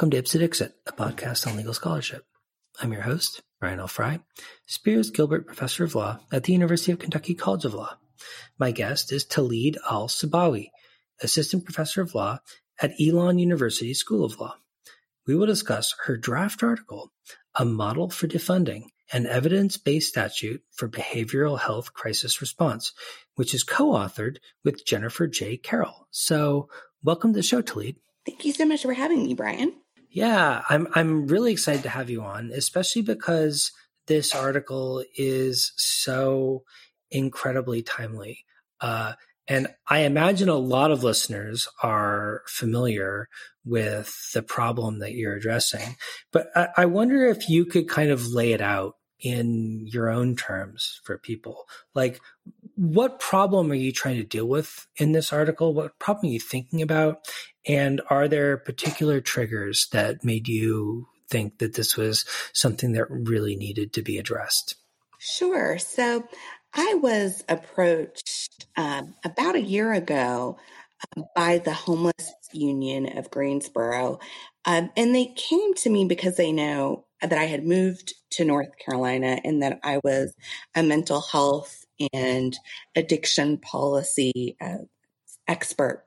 welcome 0.00 0.12
to 0.12 0.16
Ipse 0.16 0.32
Dixit, 0.32 0.72
a 0.86 0.92
podcast 0.92 1.46
on 1.46 1.58
legal 1.58 1.74
scholarship. 1.74 2.24
I'm 2.80 2.90
your 2.90 3.02
host, 3.02 3.42
Brian 3.60 3.80
L. 3.80 3.86
Frye, 3.86 4.20
Spears 4.66 5.10
Gilbert 5.10 5.46
Professor 5.46 5.84
of 5.84 5.94
Law 5.94 6.20
at 6.32 6.44
the 6.44 6.54
University 6.54 6.90
of 6.90 6.98
Kentucky 6.98 7.34
College 7.34 7.66
of 7.66 7.74
Law. 7.74 7.98
My 8.58 8.70
guest 8.70 9.12
is 9.12 9.26
Taleed 9.26 9.76
El-Sabawi, 9.90 10.70
Assistant 11.20 11.66
Professor 11.66 12.00
of 12.00 12.14
Law 12.14 12.38
at 12.80 12.94
Elon 12.98 13.38
University 13.38 13.92
School 13.92 14.24
of 14.24 14.40
Law. 14.40 14.54
We 15.26 15.34
will 15.36 15.44
discuss 15.44 15.94
her 16.06 16.16
draft 16.16 16.62
article, 16.62 17.12
A 17.56 17.66
Model 17.66 18.08
for 18.08 18.26
Defunding 18.26 18.84
an 19.12 19.26
Evidence 19.26 19.76
Based 19.76 20.08
Statute 20.08 20.62
for 20.70 20.88
Behavioral 20.88 21.60
Health 21.60 21.92
Crisis 21.92 22.40
Response, 22.40 22.94
which 23.34 23.52
is 23.52 23.64
co 23.64 23.92
authored 23.92 24.36
with 24.64 24.86
Jennifer 24.86 25.26
J. 25.26 25.58
Carroll. 25.58 26.08
So, 26.10 26.70
welcome 27.02 27.34
to 27.34 27.40
the 27.40 27.42
show, 27.42 27.60
Taleed. 27.60 27.96
Thank 28.24 28.46
you 28.46 28.52
so 28.54 28.64
much 28.64 28.82
for 28.82 28.94
having 28.94 29.24
me, 29.24 29.34
Brian. 29.34 29.74
Yeah, 30.10 30.62
I'm 30.68 30.88
I'm 30.94 31.28
really 31.28 31.52
excited 31.52 31.84
to 31.84 31.88
have 31.88 32.10
you 32.10 32.22
on, 32.22 32.50
especially 32.52 33.02
because 33.02 33.70
this 34.06 34.34
article 34.34 35.04
is 35.16 35.72
so 35.76 36.64
incredibly 37.10 37.82
timely. 37.82 38.44
Uh, 38.80 39.12
and 39.46 39.68
I 39.88 40.00
imagine 40.00 40.48
a 40.48 40.54
lot 40.54 40.90
of 40.90 41.04
listeners 41.04 41.68
are 41.82 42.42
familiar 42.46 43.28
with 43.64 44.30
the 44.32 44.42
problem 44.42 44.98
that 44.98 45.12
you're 45.12 45.36
addressing. 45.36 45.96
But 46.32 46.48
I, 46.56 46.68
I 46.78 46.86
wonder 46.86 47.26
if 47.26 47.48
you 47.48 47.64
could 47.64 47.88
kind 47.88 48.10
of 48.10 48.28
lay 48.28 48.52
it 48.52 48.60
out 48.60 48.94
in 49.20 49.86
your 49.86 50.08
own 50.08 50.34
terms 50.34 51.00
for 51.04 51.18
people. 51.18 51.66
Like, 51.94 52.20
what 52.80 53.20
problem 53.20 53.70
are 53.70 53.74
you 53.74 53.92
trying 53.92 54.16
to 54.16 54.24
deal 54.24 54.46
with 54.46 54.86
in 54.96 55.12
this 55.12 55.34
article? 55.34 55.74
What 55.74 55.98
problem 55.98 56.30
are 56.30 56.32
you 56.32 56.40
thinking 56.40 56.80
about? 56.80 57.26
And 57.68 58.00
are 58.08 58.26
there 58.26 58.56
particular 58.56 59.20
triggers 59.20 59.86
that 59.92 60.24
made 60.24 60.48
you 60.48 61.06
think 61.28 61.58
that 61.58 61.74
this 61.74 61.98
was 61.98 62.24
something 62.54 62.92
that 62.92 63.10
really 63.10 63.54
needed 63.54 63.92
to 63.92 64.02
be 64.02 64.16
addressed? 64.16 64.76
Sure. 65.18 65.76
So 65.76 66.26
I 66.72 66.94
was 66.94 67.44
approached 67.50 68.66
um, 68.78 69.14
about 69.26 69.56
a 69.56 69.60
year 69.60 69.92
ago 69.92 70.56
uh, 71.18 71.24
by 71.36 71.58
the 71.58 71.74
Homeless 71.74 72.32
Union 72.54 73.18
of 73.18 73.30
Greensboro. 73.30 74.20
Um, 74.64 74.90
and 74.96 75.14
they 75.14 75.34
came 75.36 75.74
to 75.74 75.90
me 75.90 76.06
because 76.06 76.38
they 76.38 76.50
know 76.50 77.04
that 77.20 77.34
I 77.34 77.44
had 77.44 77.66
moved 77.66 78.14
to 78.30 78.44
North 78.46 78.78
Carolina 78.78 79.38
and 79.44 79.62
that 79.62 79.80
I 79.84 80.00
was 80.02 80.32
a 80.74 80.82
mental 80.82 81.20
health 81.20 81.84
and 82.12 82.58
addiction 82.96 83.58
policy 83.58 84.56
uh, 84.60 84.84
expert. 85.46 86.04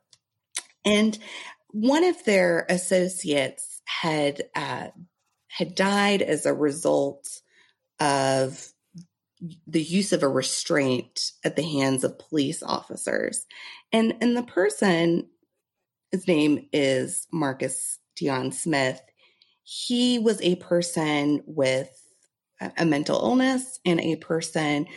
And 0.85 1.17
one 1.69 2.03
of 2.03 2.23
their 2.23 2.65
associates 2.69 3.81
had 3.85 4.43
uh, 4.55 4.87
had 5.47 5.75
died 5.75 6.21
as 6.21 6.45
a 6.45 6.53
result 6.53 7.41
of 7.99 8.69
the 9.67 9.81
use 9.81 10.13
of 10.13 10.23
a 10.23 10.27
restraint 10.27 11.31
at 11.43 11.55
the 11.55 11.63
hands 11.63 12.03
of 12.03 12.19
police 12.19 12.63
officers, 12.63 13.45
and 13.91 14.15
and 14.21 14.35
the 14.35 14.43
person, 14.43 15.27
his 16.11 16.27
name 16.27 16.67
is 16.71 17.27
Marcus 17.31 17.99
Deon 18.19 18.53
Smith. 18.53 19.01
He 19.63 20.19
was 20.19 20.41
a 20.41 20.55
person 20.57 21.41
with 21.45 21.89
a 22.77 22.85
mental 22.85 23.19
illness 23.19 23.79
and 23.85 23.99
a 23.99 24.15
person 24.17 24.87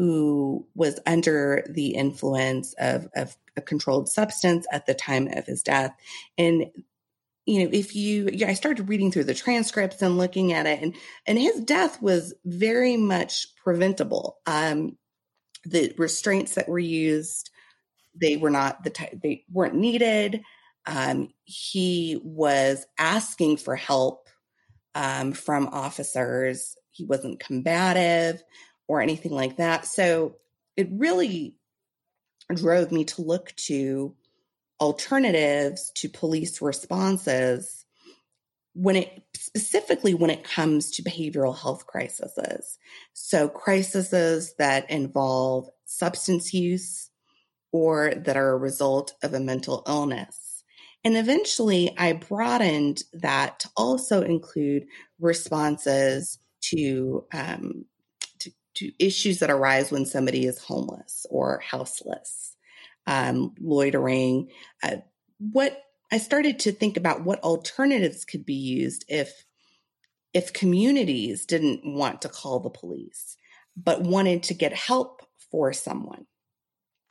who 0.00 0.66
was 0.74 0.98
under 1.06 1.62
the 1.68 1.88
influence 1.88 2.74
of, 2.78 3.06
of 3.14 3.36
a 3.54 3.60
controlled 3.60 4.08
substance 4.08 4.66
at 4.72 4.86
the 4.86 4.94
time 4.94 5.28
of 5.28 5.44
his 5.44 5.62
death. 5.62 5.94
And 6.38 6.70
you 7.44 7.62
know, 7.62 7.70
if 7.70 7.94
you, 7.94 8.30
yeah, 8.32 8.48
I 8.48 8.54
started 8.54 8.88
reading 8.88 9.12
through 9.12 9.24
the 9.24 9.34
transcripts 9.34 10.00
and 10.00 10.16
looking 10.16 10.54
at 10.54 10.64
it, 10.64 10.80
and 10.80 10.96
and 11.26 11.38
his 11.38 11.60
death 11.60 12.00
was 12.00 12.32
very 12.46 12.96
much 12.96 13.54
preventable. 13.62 14.38
Um, 14.46 14.96
the 15.64 15.92
restraints 15.98 16.54
that 16.54 16.68
were 16.68 16.78
used, 16.78 17.50
they 18.18 18.38
were 18.38 18.48
not 18.48 18.82
the 18.82 18.90
type, 18.90 19.20
they 19.22 19.44
weren't 19.52 19.74
needed. 19.74 20.40
Um, 20.86 21.28
he 21.44 22.18
was 22.24 22.86
asking 22.96 23.58
for 23.58 23.76
help 23.76 24.28
um, 24.94 25.32
from 25.32 25.68
officers. 25.68 26.74
He 26.90 27.04
wasn't 27.04 27.40
combative 27.40 28.42
or 28.90 29.00
anything 29.00 29.30
like 29.30 29.58
that. 29.58 29.86
So 29.86 30.34
it 30.76 30.88
really 30.90 31.54
drove 32.52 32.90
me 32.90 33.04
to 33.04 33.22
look 33.22 33.54
to 33.54 34.16
alternatives 34.80 35.92
to 35.94 36.08
police 36.08 36.60
responses 36.60 37.86
when 38.74 38.96
it 38.96 39.22
specifically 39.36 40.12
when 40.12 40.30
it 40.30 40.42
comes 40.42 40.90
to 40.90 41.04
behavioral 41.04 41.56
health 41.56 41.86
crises. 41.86 42.78
So 43.12 43.48
crises 43.48 44.54
that 44.58 44.90
involve 44.90 45.68
substance 45.84 46.52
use 46.52 47.10
or 47.70 48.12
that 48.16 48.36
are 48.36 48.50
a 48.50 48.58
result 48.58 49.14
of 49.22 49.34
a 49.34 49.40
mental 49.40 49.84
illness. 49.86 50.64
And 51.04 51.16
eventually 51.16 51.94
I 51.96 52.14
broadened 52.14 53.04
that 53.12 53.60
to 53.60 53.70
also 53.76 54.22
include 54.22 54.86
responses 55.20 56.40
to, 56.62 57.24
um, 57.32 57.84
to, 58.76 58.92
issues 58.98 59.38
that 59.40 59.50
arise 59.50 59.90
when 59.90 60.06
somebody 60.06 60.46
is 60.46 60.62
homeless 60.62 61.26
or 61.30 61.60
houseless 61.60 62.56
um, 63.06 63.54
loitering. 63.60 64.48
Uh, 64.82 64.96
what 65.38 65.80
I 66.12 66.18
started 66.18 66.60
to 66.60 66.72
think 66.72 66.96
about 66.96 67.24
what 67.24 67.42
alternatives 67.42 68.24
could 68.24 68.44
be 68.44 68.54
used 68.54 69.04
if 69.08 69.44
if 70.32 70.52
communities 70.52 71.44
didn't 71.44 71.80
want 71.84 72.22
to 72.22 72.28
call 72.28 72.60
the 72.60 72.70
police 72.70 73.36
but 73.76 74.02
wanted 74.02 74.44
to 74.44 74.54
get 74.54 74.72
help 74.72 75.22
for 75.50 75.72
someone. 75.72 76.26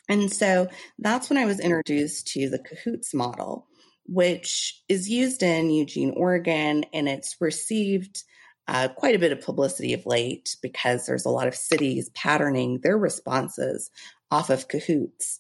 And 0.07 0.31
so 0.31 0.67
that's 0.97 1.29
when 1.29 1.37
I 1.37 1.45
was 1.45 1.59
introduced 1.59 2.27
to 2.29 2.49
the 2.49 2.59
cahoots 2.59 3.13
model, 3.13 3.67
which 4.05 4.81
is 4.89 5.09
used 5.09 5.43
in 5.43 5.69
Eugene, 5.69 6.13
Oregon, 6.15 6.85
and 6.93 7.07
it's 7.07 7.37
received 7.39 8.23
uh, 8.69 8.87
quite 8.87 9.15
a 9.15 9.19
bit 9.19 9.31
of 9.31 9.41
publicity 9.41 9.93
of 9.93 10.05
late 10.05 10.55
because 10.61 11.07
there's 11.07 11.25
a 11.25 11.29
lot 11.29 11.47
of 11.47 11.55
cities 11.55 12.09
patterning 12.09 12.79
their 12.83 12.99
responses 12.99 13.89
off 14.29 14.51
of 14.51 14.67
cahoots. 14.67 15.39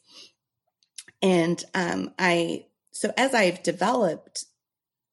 And 1.21 1.63
um, 1.75 2.11
I, 2.17 2.65
so 2.91 3.13
as 3.15 3.35
I've 3.35 3.61
developed 3.61 4.45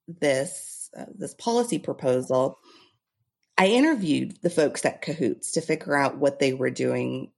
this 0.09 0.89
uh, 0.97 1.05
this 1.15 1.35
policy 1.35 1.79
proposal, 1.79 2.59
I 3.59 3.67
interviewed 3.67 4.39
the 4.41 4.49
folks 4.49 4.87
at 4.87 5.03
Cahoots 5.03 5.53
to 5.53 5.61
figure 5.61 5.95
out 5.95 6.17
what 6.17 6.39
they 6.39 6.55
were 6.55 6.71
doing, 6.71 7.33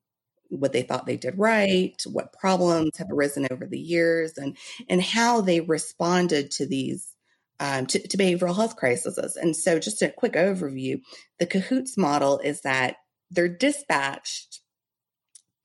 what 0.49 0.73
they 0.73 0.83
thought 0.83 1.07
they 1.07 1.17
did 1.17 1.39
right, 1.39 2.01
what 2.07 2.33
problems 2.33 2.99
have 2.99 3.09
arisen 3.11 3.49
over 3.51 3.67
the 3.67 3.81
years, 3.81 4.39
and 4.39 4.57
and 4.89 5.03
how 5.03 5.41
they 5.41 5.61
responded 5.61 6.53
to 6.53 6.67
these 6.67 7.13
um, 7.61 7.87
to, 7.87 8.07
to 8.07 8.17
behavioral 8.17 8.55
health 8.55 8.77
crises. 8.77 9.37
And 9.37 9.57
so, 9.57 9.79
just 9.79 10.03
a 10.03 10.11
quick 10.11 10.35
overview: 10.35 11.01
the 11.39 11.47
Cahoots 11.47 11.97
model 11.97 12.39
is 12.39 12.63
that 12.63 12.97
they're 13.31 13.49
dispatched 13.49 14.61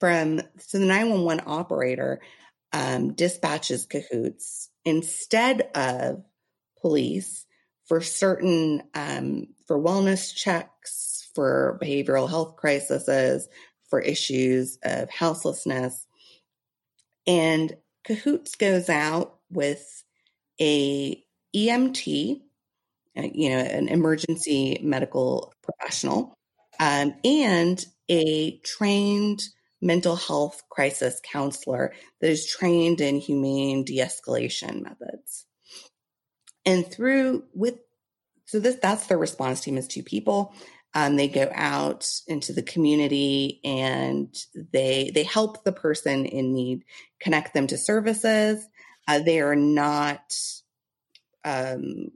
from 0.00 0.40
so 0.58 0.78
the 0.78 0.86
911 0.86 1.44
operator 1.46 2.20
um, 2.72 3.14
dispatches 3.14 3.86
cahoots 3.86 4.68
instead 4.84 5.62
of 5.74 6.22
police 6.80 7.46
for 7.86 8.00
certain 8.00 8.82
um, 8.94 9.46
for 9.66 9.78
wellness 9.78 10.34
checks 10.34 11.28
for 11.34 11.78
behavioral 11.82 12.28
health 12.28 12.56
crises 12.56 13.48
for 13.88 14.00
issues 14.00 14.78
of 14.84 15.08
houselessness 15.10 16.06
and 17.26 17.76
cahoots 18.04 18.56
goes 18.56 18.88
out 18.88 19.38
with 19.50 20.04
a 20.60 21.23
emt 21.54 22.40
uh, 23.16 23.22
you 23.32 23.50
know 23.50 23.58
an 23.58 23.88
emergency 23.88 24.80
medical 24.82 25.52
professional 25.62 26.34
um, 26.80 27.14
and 27.24 27.84
a 28.10 28.58
trained 28.58 29.42
mental 29.80 30.16
health 30.16 30.62
crisis 30.70 31.20
counselor 31.22 31.92
that 32.20 32.30
is 32.30 32.46
trained 32.46 33.00
in 33.00 33.20
humane 33.20 33.84
de-escalation 33.84 34.82
methods. 34.82 35.46
And 36.64 36.90
through 36.90 37.44
with 37.52 37.78
so 38.46 38.60
this 38.60 38.76
that's 38.76 39.06
the 39.06 39.16
response 39.16 39.60
team 39.60 39.76
is 39.76 39.86
two 39.86 40.02
people. 40.02 40.54
Um, 40.94 41.16
they 41.16 41.28
go 41.28 41.50
out 41.52 42.08
into 42.26 42.52
the 42.52 42.62
community 42.62 43.60
and 43.64 44.34
they 44.72 45.10
they 45.14 45.24
help 45.24 45.64
the 45.64 45.72
person 45.72 46.24
in 46.24 46.54
need, 46.54 46.84
connect 47.20 47.52
them 47.52 47.66
to 47.66 47.78
services. 47.78 48.66
Uh, 49.06 49.18
they 49.18 49.40
are 49.40 49.56
not 49.56 50.34
um, 51.44 52.10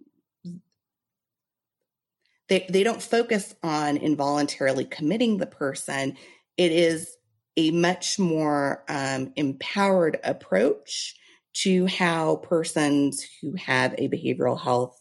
they 2.48 2.66
they 2.68 2.82
don't 2.82 3.02
focus 3.02 3.54
on 3.62 3.96
involuntarily 3.96 4.84
committing 4.84 5.36
the 5.36 5.46
person. 5.46 6.16
It 6.56 6.72
is 6.72 7.16
a 7.56 7.70
much 7.70 8.18
more 8.18 8.84
um, 8.88 9.32
empowered 9.36 10.18
approach 10.24 11.14
to 11.54 11.86
how 11.86 12.36
persons 12.36 13.26
who 13.40 13.54
have 13.56 13.94
a 13.98 14.08
behavioral 14.08 14.58
health 14.58 14.98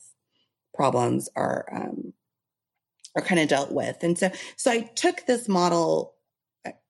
problems 0.74 1.30
are 1.36 1.66
um, 1.72 2.14
are 3.16 3.22
kind 3.22 3.40
of 3.40 3.48
dealt 3.48 3.72
with. 3.72 3.98
And 4.02 4.18
so, 4.18 4.32
so 4.56 4.72
I 4.72 4.82
took 4.82 5.26
this 5.26 5.48
model. 5.48 6.14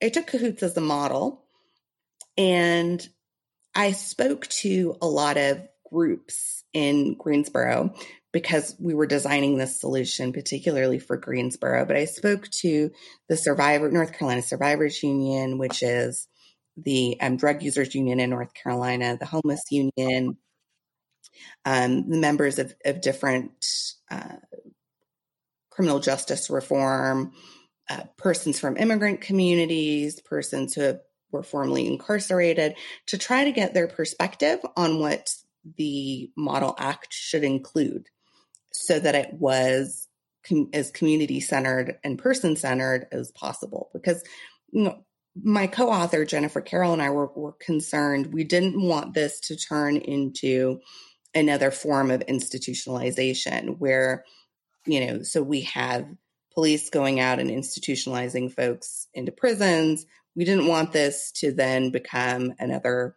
I 0.02 0.10
took 0.10 0.28
Cahoots 0.28 0.64
as 0.64 0.76
a 0.76 0.82
model, 0.82 1.44
and 2.36 3.08
I 3.76 3.92
spoke 3.92 4.48
to 4.48 4.98
a 5.02 5.08
lot 5.08 5.38
of 5.38 5.62
groups 5.92 6.57
in 6.78 7.16
Greensboro 7.16 7.96
because 8.32 8.76
we 8.80 8.94
were 8.94 9.08
designing 9.08 9.58
this 9.58 9.82
solution 9.82 10.32
particularly 10.32 11.00
for 11.00 11.18
Greensboro. 11.18 11.86
But 11.86 11.98
I 11.98 12.06
spoke 12.06 12.48
to 12.62 12.92
the 13.28 13.36
Survivor 13.36 13.90
North 13.90 14.14
Carolina 14.14 14.44
Survivors 14.44 15.02
Union, 15.02 15.58
which 15.58 15.82
is 15.82 16.28
the 16.78 17.20
um, 17.20 17.38
Drug 17.38 17.64
Users 17.64 17.96
Union 17.96 18.20
in 18.20 18.30
North 18.30 18.54
Carolina, 18.54 19.18
the 19.20 19.26
Homeless 19.26 19.64
Union, 19.72 20.38
um, 21.66 22.08
the 22.12 22.18
members 22.18 22.60
of, 22.60 22.76
of 22.86 23.02
different 23.02 23.66
uh, 24.12 24.36
criminal 25.72 26.00
justice 26.00 26.52
reform, 26.52 27.32
uh, 27.90 28.04
persons 28.18 28.60
from 28.60 28.78
immigrant 28.78 29.22
communities, 29.22 30.22
persons 30.22 30.76
who 30.76 30.82
have, 30.82 31.00
were 31.32 31.42
formerly 31.42 31.88
incarcerated, 31.88 32.76
to 33.08 33.18
try 33.18 33.46
to 33.46 33.52
get 33.52 33.74
their 33.74 33.88
perspective 33.88 34.60
on 34.76 35.00
what 35.00 35.28
the 35.76 36.32
Model 36.36 36.76
Act 36.78 37.14
should 37.14 37.44
include 37.44 38.08
so 38.72 39.00
that 39.00 39.16
it 39.16 39.34
was 39.34 40.08
com- 40.48 40.70
as 40.74 40.92
community 40.92 41.40
centered 41.40 41.98
and 42.04 42.18
person 42.20 42.56
centered 42.56 43.08
as 43.12 43.32
possible. 43.32 43.90
Because, 43.94 44.24
you 44.72 44.84
know, 44.84 45.04
my 45.44 45.68
co-author 45.68 46.26
Jennifer 46.26 46.62
Carroll 46.62 46.94
and 46.94 47.02
I 47.02 47.10
were, 47.10 47.28
were 47.36 47.54
concerned 47.54 48.34
we 48.34 48.44
didn't 48.44 48.82
want 48.82 49.14
this 49.14 49.40
to 49.42 49.56
turn 49.56 49.98
into 49.98 50.80
another 51.36 51.72
form 51.72 52.12
of 52.12 52.22
institutionalization 52.22 53.78
where 53.78 54.24
you 54.86 55.06
know 55.06 55.22
so 55.24 55.44
we 55.44 55.62
have 55.62 56.08
police 56.54 56.90
going 56.90 57.20
out 57.20 57.40
and 57.40 57.50
institutionalizing 57.50 58.52
folks 58.52 59.08
into 59.14 59.32
prisons 59.32 60.06
we 60.36 60.46
didn't 60.46 60.68
want 60.68 60.92
this 60.92 61.32
to 61.32 61.52
then 61.52 61.92
become 61.92 62.54
another 62.60 63.16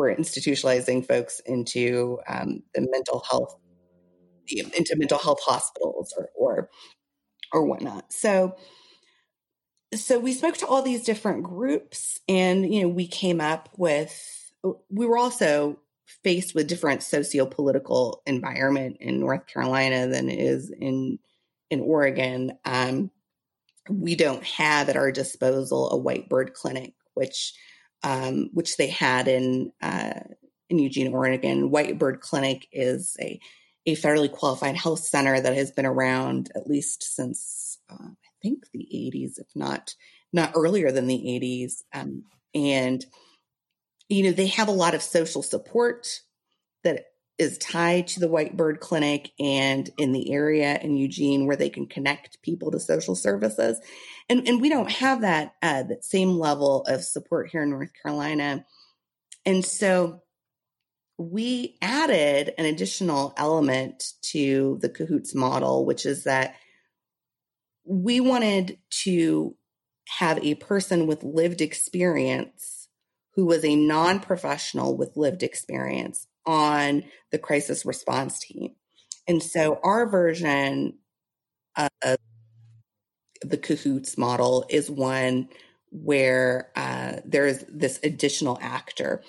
we're 0.00 0.16
institutionalizing 0.16 1.06
folks 1.06 1.42
into 1.44 2.18
um, 2.26 2.62
the 2.74 2.80
mental 2.90 3.22
health 3.30 3.54
into 4.48 4.96
mental 4.96 5.18
health 5.18 5.40
hospitals 5.44 6.14
or 6.16 6.30
or 6.34 6.70
or 7.52 7.66
whatnot. 7.66 8.10
So 8.10 8.56
so 9.94 10.18
we 10.18 10.32
spoke 10.32 10.56
to 10.58 10.66
all 10.66 10.80
these 10.80 11.04
different 11.04 11.42
groups 11.42 12.18
and 12.28 12.72
you 12.72 12.82
know 12.82 12.88
we 12.88 13.06
came 13.06 13.42
up 13.42 13.68
with 13.76 14.52
we 14.88 15.04
were 15.04 15.18
also 15.18 15.78
faced 16.24 16.54
with 16.54 16.66
different 16.66 17.02
socio-political 17.02 18.22
environment 18.26 18.96
in 19.00 19.20
north 19.20 19.46
carolina 19.46 20.06
than 20.06 20.30
it 20.30 20.38
is 20.38 20.70
in 20.70 21.18
in 21.68 21.82
oregon. 21.82 22.52
Um, 22.64 23.10
we 23.90 24.14
don't 24.14 24.44
have 24.44 24.88
at 24.88 24.96
our 24.96 25.12
disposal 25.12 25.90
a 25.90 25.96
white 25.98 26.30
bird 26.30 26.54
clinic 26.54 26.94
which 27.12 27.52
um, 28.02 28.50
which 28.52 28.76
they 28.76 28.88
had 28.88 29.28
in 29.28 29.72
uh, 29.82 30.20
in 30.68 30.78
eugene 30.78 31.12
oregon 31.12 31.70
white 31.70 31.98
bird 31.98 32.20
clinic 32.20 32.66
is 32.72 33.16
a 33.20 33.40
a 33.86 33.96
federally 33.96 34.30
qualified 34.30 34.76
health 34.76 35.00
center 35.00 35.40
that 35.40 35.54
has 35.54 35.70
been 35.70 35.86
around 35.86 36.50
at 36.54 36.66
least 36.66 37.02
since 37.14 37.78
uh, 37.90 37.96
I 37.96 38.30
think 38.42 38.64
the 38.72 38.86
80s, 38.92 39.38
if 39.38 39.48
not 39.54 39.94
not 40.32 40.52
earlier 40.54 40.92
than 40.92 41.06
the 41.06 41.16
80s. 41.16 41.82
Um, 41.92 42.24
and 42.54 43.04
you 44.08 44.24
know, 44.24 44.32
they 44.32 44.48
have 44.48 44.68
a 44.68 44.72
lot 44.72 44.94
of 44.94 45.02
social 45.02 45.42
support 45.42 46.20
that 46.84 47.04
is 47.40 47.56
tied 47.56 48.06
to 48.06 48.20
the 48.20 48.28
White 48.28 48.54
Bird 48.54 48.80
Clinic 48.80 49.32
and 49.40 49.88
in 49.96 50.12
the 50.12 50.30
area 50.30 50.78
in 50.78 50.94
Eugene 50.94 51.46
where 51.46 51.56
they 51.56 51.70
can 51.70 51.86
connect 51.86 52.42
people 52.42 52.70
to 52.70 52.78
social 52.78 53.14
services. 53.14 53.80
And, 54.28 54.46
and 54.46 54.60
we 54.60 54.68
don't 54.68 54.90
have 54.90 55.22
that, 55.22 55.54
uh, 55.62 55.84
that 55.84 56.04
same 56.04 56.38
level 56.38 56.82
of 56.82 57.02
support 57.02 57.48
here 57.48 57.62
in 57.62 57.70
North 57.70 57.92
Carolina. 58.02 58.66
And 59.46 59.64
so 59.64 60.20
we 61.16 61.78
added 61.80 62.52
an 62.58 62.66
additional 62.66 63.32
element 63.38 64.12
to 64.32 64.78
the 64.82 64.90
Cahoots 64.90 65.34
model, 65.34 65.86
which 65.86 66.04
is 66.04 66.24
that 66.24 66.56
we 67.84 68.20
wanted 68.20 68.76
to 69.04 69.56
have 70.18 70.44
a 70.44 70.56
person 70.56 71.06
with 71.06 71.24
lived 71.24 71.62
experience 71.62 72.88
who 73.34 73.46
was 73.46 73.64
a 73.64 73.76
non 73.76 74.20
professional 74.20 74.94
with 74.94 75.16
lived 75.16 75.42
experience 75.42 76.26
on 76.46 77.04
the 77.30 77.38
crisis 77.38 77.84
response 77.84 78.38
team. 78.38 78.74
And 79.28 79.42
so 79.42 79.78
our 79.82 80.08
version 80.08 80.98
of 81.76 82.16
the 83.42 83.56
Cahoots 83.56 84.18
model 84.18 84.64
is 84.68 84.90
one 84.90 85.48
where 85.90 86.70
uh, 86.76 87.16
there's 87.24 87.64
this 87.68 87.98
additional 88.02 88.58
actor. 88.60 89.22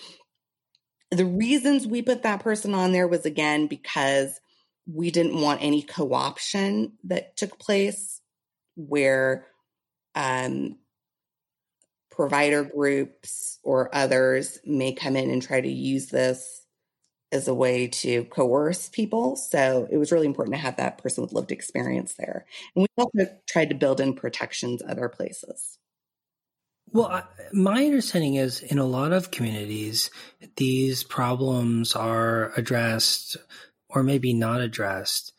The 1.12 1.26
reasons 1.26 1.88
we 1.88 2.02
put 2.02 2.24
that 2.24 2.42
person 2.42 2.74
on 2.74 2.92
there 2.92 3.08
was 3.08 3.26
again 3.26 3.68
because 3.68 4.40
we 4.86 5.12
didn't 5.12 5.40
want 5.40 5.62
any 5.62 5.82
co 5.82 6.14
option 6.14 6.94
that 7.04 7.36
took 7.38 7.60
place 7.60 8.22
where 8.76 9.48
um, 10.16 10.78
provider 12.10 12.64
groups 12.64 13.60
or 13.64 13.94
others 13.96 14.60
may 14.66 14.94
come 14.94 15.16
in 15.16 15.30
and 15.30 15.42
try 15.42 15.62
to 15.62 15.70
use 15.70 16.08
this 16.08 16.61
as 17.32 17.48
a 17.48 17.54
way 17.54 17.88
to 17.88 18.26
coerce 18.26 18.90
people. 18.90 19.36
So 19.36 19.88
it 19.90 19.98
was 19.98 20.12
really 20.12 20.28
important 20.28 20.56
to 20.56 20.62
have 20.62 20.78
that 20.78 20.98
person 20.98 21.22
with 21.22 21.34
lived 21.34 21.52
experience 21.52 22.16
there. 22.16 22.46
And 22.76 22.84
we 22.84 23.04
also 23.04 23.32
tried 23.48 23.70
to 23.70 23.76
build 23.76 24.02
in 24.02 24.14
protections 24.14 24.82
other 24.88 25.10
places. 25.10 25.78
Well, 26.94 27.26
my 27.54 27.86
understanding 27.86 28.36
is 28.36 28.62
in 28.62 28.78
a 28.78 28.86
lot 28.86 29.14
of 29.14 29.32
communities, 29.32 30.10
these 30.58 31.04
problems 31.04 31.96
are 31.96 32.52
addressed 32.58 33.38
or 33.88 34.04
maybe 34.04 34.34
not 34.34 34.60
addressed 34.60 35.32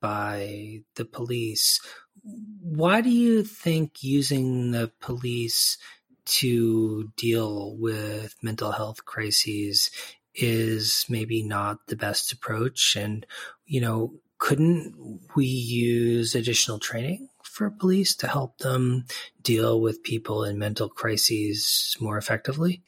by 0.00 0.82
the 0.94 1.04
police 1.04 1.80
why 2.22 3.00
do 3.00 3.10
you 3.10 3.42
think 3.42 4.02
using 4.02 4.72
the 4.72 4.90
police 5.00 5.78
to 6.24 7.10
deal 7.16 7.76
with 7.76 8.34
mental 8.42 8.72
health 8.72 9.04
crises 9.04 9.90
is 10.34 11.04
maybe 11.08 11.42
not 11.42 11.86
the 11.86 11.96
best 11.96 12.32
approach? 12.32 12.96
And, 12.96 13.26
you 13.66 13.80
know, 13.80 14.14
couldn't 14.38 15.20
we 15.36 15.44
use 15.44 16.34
additional 16.34 16.78
training 16.78 17.28
for 17.42 17.70
police 17.70 18.16
to 18.16 18.26
help 18.26 18.58
them 18.58 19.04
deal 19.42 19.80
with 19.80 20.02
people 20.02 20.44
in 20.44 20.58
mental 20.58 20.88
crises 20.88 21.96
more 22.00 22.16
effectively? 22.16 22.82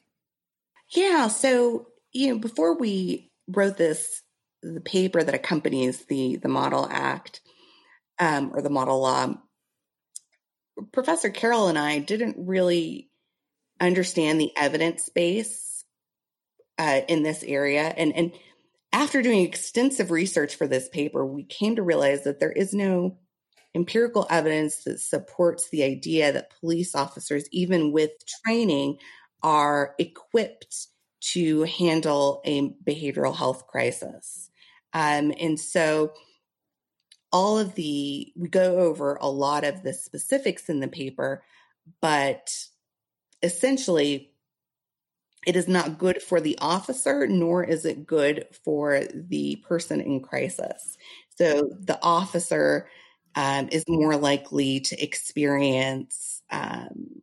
Yeah. 0.90 1.28
So, 1.28 1.88
you 2.12 2.28
know, 2.28 2.38
before 2.38 2.78
we 2.78 3.30
wrote 3.48 3.76
this, 3.76 4.22
the 4.62 4.80
paper 4.80 5.22
that 5.22 5.34
accompanies 5.34 6.04
the 6.06 6.36
the 6.36 6.48
Model 6.48 6.86
Act, 6.88 7.40
um, 8.18 8.52
or 8.54 8.62
the 8.62 8.70
model 8.70 9.00
law, 9.00 9.34
Professor 10.92 11.30
Carroll 11.30 11.68
and 11.68 11.78
I 11.78 11.98
didn't 11.98 12.36
really 12.38 13.10
understand 13.80 14.40
the 14.40 14.52
evidence 14.56 15.08
base 15.08 15.71
uh, 16.82 17.02
in 17.06 17.22
this 17.22 17.44
area. 17.44 17.94
And, 17.96 18.12
and 18.16 18.32
after 18.92 19.22
doing 19.22 19.42
extensive 19.42 20.10
research 20.10 20.56
for 20.56 20.66
this 20.66 20.88
paper, 20.88 21.24
we 21.24 21.44
came 21.44 21.76
to 21.76 21.82
realize 21.82 22.24
that 22.24 22.40
there 22.40 22.50
is 22.50 22.74
no 22.74 23.18
empirical 23.72 24.26
evidence 24.28 24.82
that 24.84 24.98
supports 24.98 25.70
the 25.70 25.84
idea 25.84 26.32
that 26.32 26.52
police 26.58 26.96
officers, 26.96 27.44
even 27.52 27.92
with 27.92 28.10
training, 28.44 28.98
are 29.44 29.94
equipped 29.98 30.88
to 31.20 31.62
handle 31.62 32.42
a 32.44 32.70
behavioral 32.84 33.34
health 33.34 33.68
crisis. 33.68 34.50
Um, 34.92 35.32
and 35.40 35.58
so 35.60 36.12
all 37.30 37.60
of 37.60 37.76
the, 37.76 38.32
we 38.36 38.48
go 38.48 38.78
over 38.78 39.18
a 39.20 39.30
lot 39.30 39.62
of 39.62 39.84
the 39.84 39.94
specifics 39.94 40.68
in 40.68 40.80
the 40.80 40.88
paper, 40.88 41.44
but 42.00 42.52
essentially, 43.40 44.31
it 45.46 45.56
is 45.56 45.68
not 45.68 45.98
good 45.98 46.22
for 46.22 46.40
the 46.40 46.56
officer, 46.60 47.26
nor 47.26 47.64
is 47.64 47.84
it 47.84 48.06
good 48.06 48.46
for 48.64 49.02
the 49.12 49.56
person 49.68 50.00
in 50.00 50.20
crisis. 50.20 50.96
So 51.36 51.70
the 51.80 51.98
officer 52.02 52.88
um, 53.34 53.68
is 53.72 53.84
more 53.88 54.16
likely 54.16 54.80
to 54.80 55.02
experience 55.02 56.42
um, 56.50 57.22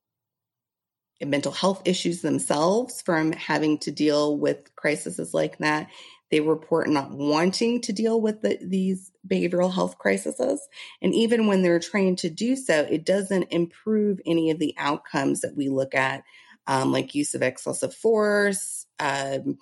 mental 1.21 1.51
health 1.51 1.81
issues 1.85 2.21
themselves 2.21 3.01
from 3.01 3.31
having 3.33 3.77
to 3.79 3.91
deal 3.91 4.37
with 4.37 4.73
crises 4.75 5.33
like 5.33 5.57
that. 5.59 5.89
They 6.31 6.41
report 6.41 6.89
not 6.89 7.11
wanting 7.11 7.81
to 7.81 7.93
deal 7.93 8.21
with 8.21 8.41
the, 8.41 8.57
these 8.61 9.11
behavioral 9.27 9.73
health 9.73 9.97
crises. 9.97 10.67
And 11.01 11.13
even 11.13 11.47
when 11.47 11.61
they're 11.61 11.79
trained 11.79 12.19
to 12.19 12.29
do 12.29 12.55
so, 12.55 12.81
it 12.81 13.05
doesn't 13.05 13.51
improve 13.51 14.19
any 14.25 14.51
of 14.51 14.59
the 14.59 14.75
outcomes 14.77 15.41
that 15.41 15.55
we 15.55 15.69
look 15.69 15.95
at, 15.95 16.23
um, 16.69 16.91
like 16.91 17.15
use 17.15 17.33
of 17.33 17.41
excessive 17.41 17.95
force, 17.95 18.85
um, 18.99 19.57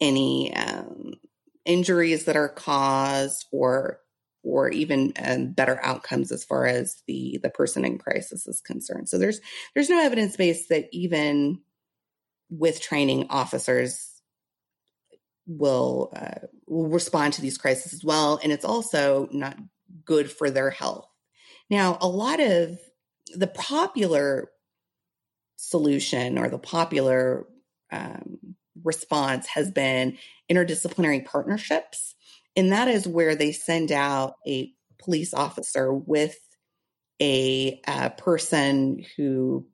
any 0.00 0.54
um, 0.56 1.12
injuries 1.66 2.24
that 2.24 2.36
are 2.36 2.48
caused 2.48 3.44
or 3.52 4.00
or 4.42 4.70
even 4.70 5.12
um, 5.22 5.48
better 5.52 5.78
outcomes 5.84 6.32
as 6.32 6.42
far 6.42 6.64
as 6.64 7.02
the 7.06 7.38
the 7.42 7.50
person 7.50 7.84
in 7.84 7.98
crisis 7.98 8.48
is 8.48 8.62
concerned. 8.62 9.10
So 9.10 9.18
there's 9.18 9.40
there's 9.74 9.90
no 9.90 10.00
evidence 10.02 10.36
base 10.36 10.68
that 10.68 10.88
even 10.90 11.60
with 12.48 12.80
training 12.80 13.26
officers 13.28 14.22
will 15.46 16.10
uh, 16.16 16.46
will 16.66 16.88
respond 16.88 17.34
to 17.34 17.42
these 17.42 17.58
crises 17.58 17.92
as 17.92 18.02
well, 18.02 18.40
and 18.42 18.52
it's 18.52 18.64
also 18.64 19.28
not 19.32 19.58
good 20.06 20.32
for 20.32 20.48
their 20.48 20.70
health. 20.70 21.06
Now, 21.68 21.98
a 22.00 22.08
lot 22.08 22.40
of 22.40 22.78
the 23.34 23.48
popular 23.48 24.48
solution 25.58 26.38
or 26.38 26.48
the 26.48 26.58
popular 26.58 27.44
um, 27.90 28.38
response 28.84 29.46
has 29.48 29.70
been 29.70 30.16
interdisciplinary 30.50 31.24
partnerships. 31.24 32.14
And 32.56 32.72
that 32.72 32.88
is 32.88 33.06
where 33.06 33.34
they 33.34 33.52
send 33.52 33.92
out 33.92 34.34
a 34.46 34.72
police 34.98 35.34
officer 35.34 35.92
with 35.92 36.38
a 37.20 37.80
uh, 37.86 38.10
person 38.10 39.04
who, 39.16 39.66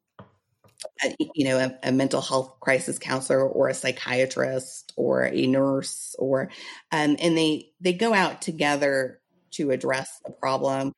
uh, 1.05 1.11
you 1.35 1.45
know, 1.45 1.59
a, 1.59 1.89
a, 1.89 1.93
mental 1.93 2.23
health 2.23 2.59
crisis 2.61 2.99
counselor 2.99 3.47
or 3.47 3.69
a 3.69 3.75
psychiatrist 3.75 4.93
or 4.97 5.25
a 5.25 5.47
nurse, 5.47 6.17
or, 6.19 6.51
um, 6.91 7.17
and 7.21 7.37
they 7.37 7.69
they 7.81 7.93
go 7.93 8.15
out 8.15 8.41
together 8.41 9.21
to 9.53 9.71
address 9.71 10.21
the 10.25 10.33
problem, 10.33 10.93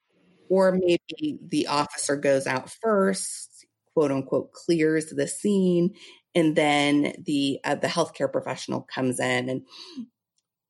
or 0.48 0.72
maybe 0.72 1.38
the 1.42 1.66
officer 1.66 2.16
goes 2.16 2.46
out 2.46 2.70
first, 2.70 3.55
quote 3.96 4.12
unquote, 4.12 4.52
clears 4.52 5.06
the 5.06 5.26
scene, 5.26 5.94
and 6.34 6.54
then 6.54 7.14
the 7.24 7.58
uh, 7.64 7.74
the 7.74 7.86
healthcare 7.86 8.30
professional 8.30 8.82
comes 8.82 9.18
in 9.18 9.48
and 9.48 9.62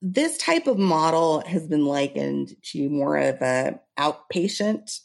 this 0.03 0.37
type 0.39 0.67
of 0.67 0.79
model 0.79 1.41
has 1.47 1.67
been 1.67 1.87
likened 1.87 2.55
to 2.63 2.89
more 2.89 3.17
of 3.17 3.41
a 3.43 3.81
outpatient 3.99 5.01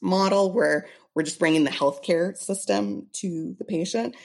model 0.00 0.52
where 0.52 0.88
we're 1.14 1.22
just 1.22 1.38
bringing 1.38 1.64
the 1.64 1.70
healthcare 1.70 2.36
system 2.36 3.06
to 3.12 3.54
the 3.58 3.64
patient. 3.64 4.16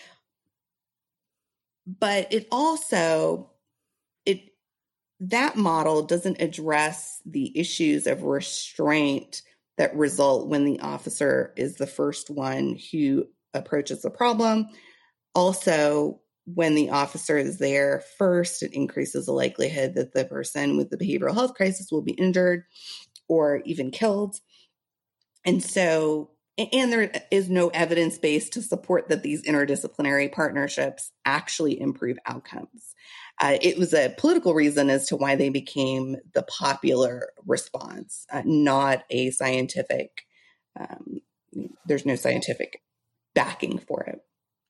But 1.86 2.34
it 2.34 2.48
also 2.52 3.52
it 4.26 4.54
that 5.20 5.56
model 5.56 6.04
doesn't 6.04 6.42
address 6.42 7.22
the 7.26 7.58
issues 7.58 8.08
of 8.08 8.24
restraint 8.24 9.42
that 9.78 9.96
result 9.96 10.48
when 10.48 10.66
the 10.66 10.80
officer 10.80 11.54
is 11.56 11.76
the 11.76 11.88
first 11.88 12.30
one 12.30 12.78
who 12.92 13.26
approaches 13.54 14.02
the 14.02 14.10
problem. 14.10 14.68
Also, 15.36 16.20
when 16.46 16.76
the 16.76 16.90
officer 16.92 17.38
is 17.38 17.58
there 17.60 18.04
first, 18.18 18.64
it 18.64 18.74
increases 18.74 19.26
the 19.26 19.34
likelihood 19.34 19.96
that 19.96 20.14
the 20.14 20.26
person 20.26 20.78
with 20.78 20.90
the 20.90 20.98
behavioral 20.98 21.34
health 21.34 21.54
crisis 21.54 21.92
will 21.92 22.02
be 22.02 22.14
injured 22.14 22.64
or 23.28 23.62
even 23.66 23.92
killed. 23.92 24.38
And 25.46 25.62
so, 25.62 26.32
and 26.58 26.92
there 26.92 27.12
is 27.32 27.50
no 27.50 27.68
evidence 27.70 28.18
base 28.18 28.50
to 28.52 28.62
support 28.62 29.10
that 29.10 29.24
these 29.24 29.44
interdisciplinary 29.44 30.32
partnerships 30.32 31.12
actually 31.26 31.80
improve 31.80 32.18
outcomes. 32.26 32.96
Uh, 33.40 33.58
it 33.62 33.78
was 33.78 33.94
a 33.94 34.14
political 34.18 34.54
reason 34.54 34.90
as 34.90 35.08
to 35.08 35.16
why 35.16 35.36
they 35.36 35.50
became 35.50 36.18
the 36.34 36.44
popular 36.44 37.30
response, 37.46 38.26
uh, 38.32 38.42
not 38.46 39.04
a 39.10 39.30
scientific. 39.32 40.24
Um, 40.80 41.22
there's 41.86 42.06
no 42.06 42.16
scientific 42.16 42.82
backing 43.36 43.78
for 43.78 44.04
it. 44.04 44.22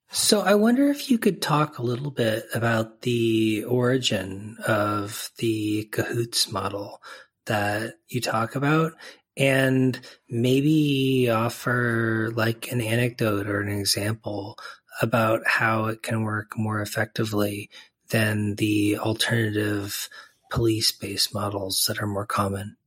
So 0.09 0.41
I 0.41 0.55
wonder 0.55 0.89
if 0.89 1.11
you 1.11 1.17
could 1.17 1.41
talk 1.41 1.77
a 1.77 1.83
little 1.83 2.11
bit 2.11 2.45
about 2.53 3.01
the 3.01 3.65
origin 3.65 4.57
of 4.65 5.31
the 5.37 5.85
cahoots 5.91 6.51
model 6.51 7.01
that 7.45 7.95
you 8.07 8.21
talk 8.21 8.55
about 8.55 8.93
and 9.35 9.99
maybe 10.29 11.29
offer 11.29 12.31
like 12.35 12.71
an 12.71 12.81
anecdote 12.81 13.47
or 13.47 13.61
an 13.61 13.69
example 13.69 14.57
about 15.01 15.41
how 15.45 15.85
it 15.85 16.01
can 16.01 16.23
work 16.23 16.57
more 16.57 16.81
effectively 16.81 17.69
than 18.09 18.55
the 18.55 18.97
alternative 18.97 20.09
police 20.49 20.91
based 20.91 21.33
models 21.33 21.85
that 21.87 22.01
are 22.01 22.07
more 22.07 22.25
common. 22.25 22.77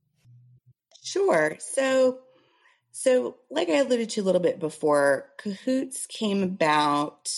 Sure. 1.03 1.55
So 1.59 2.19
so, 2.91 3.37
like 3.49 3.69
I 3.69 3.77
alluded 3.77 4.09
to 4.11 4.21
a 4.21 4.23
little 4.23 4.41
bit 4.41 4.59
before, 4.59 5.29
Cahoots 5.37 6.05
came 6.07 6.43
about 6.43 7.29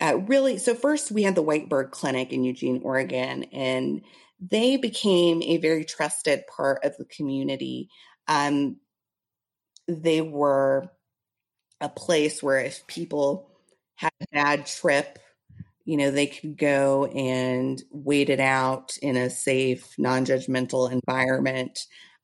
uh, 0.00 0.18
really. 0.26 0.58
So, 0.58 0.74
first 0.74 1.10
we 1.10 1.22
had 1.22 1.34
the 1.34 1.44
Whitebird 1.44 1.90
Clinic 1.90 2.32
in 2.32 2.44
Eugene, 2.44 2.80
Oregon, 2.82 3.44
and 3.52 4.02
they 4.40 4.76
became 4.76 5.42
a 5.42 5.58
very 5.58 5.84
trusted 5.84 6.44
part 6.46 6.84
of 6.84 6.96
the 6.96 7.04
community. 7.04 7.88
Um, 8.28 8.76
they 9.88 10.20
were 10.20 10.90
a 11.80 11.88
place 11.88 12.42
where 12.42 12.58
if 12.58 12.86
people 12.86 13.50
had 13.94 14.12
a 14.20 14.26
bad 14.32 14.66
trip, 14.66 15.18
you 15.86 15.96
know, 15.96 16.10
they 16.10 16.26
could 16.26 16.58
go 16.58 17.06
and 17.06 17.82
wait 17.90 18.28
it 18.28 18.40
out 18.40 18.98
in 19.00 19.16
a 19.16 19.30
safe, 19.30 19.94
non 19.96 20.26
judgmental 20.26 20.90
environment. 20.90 21.78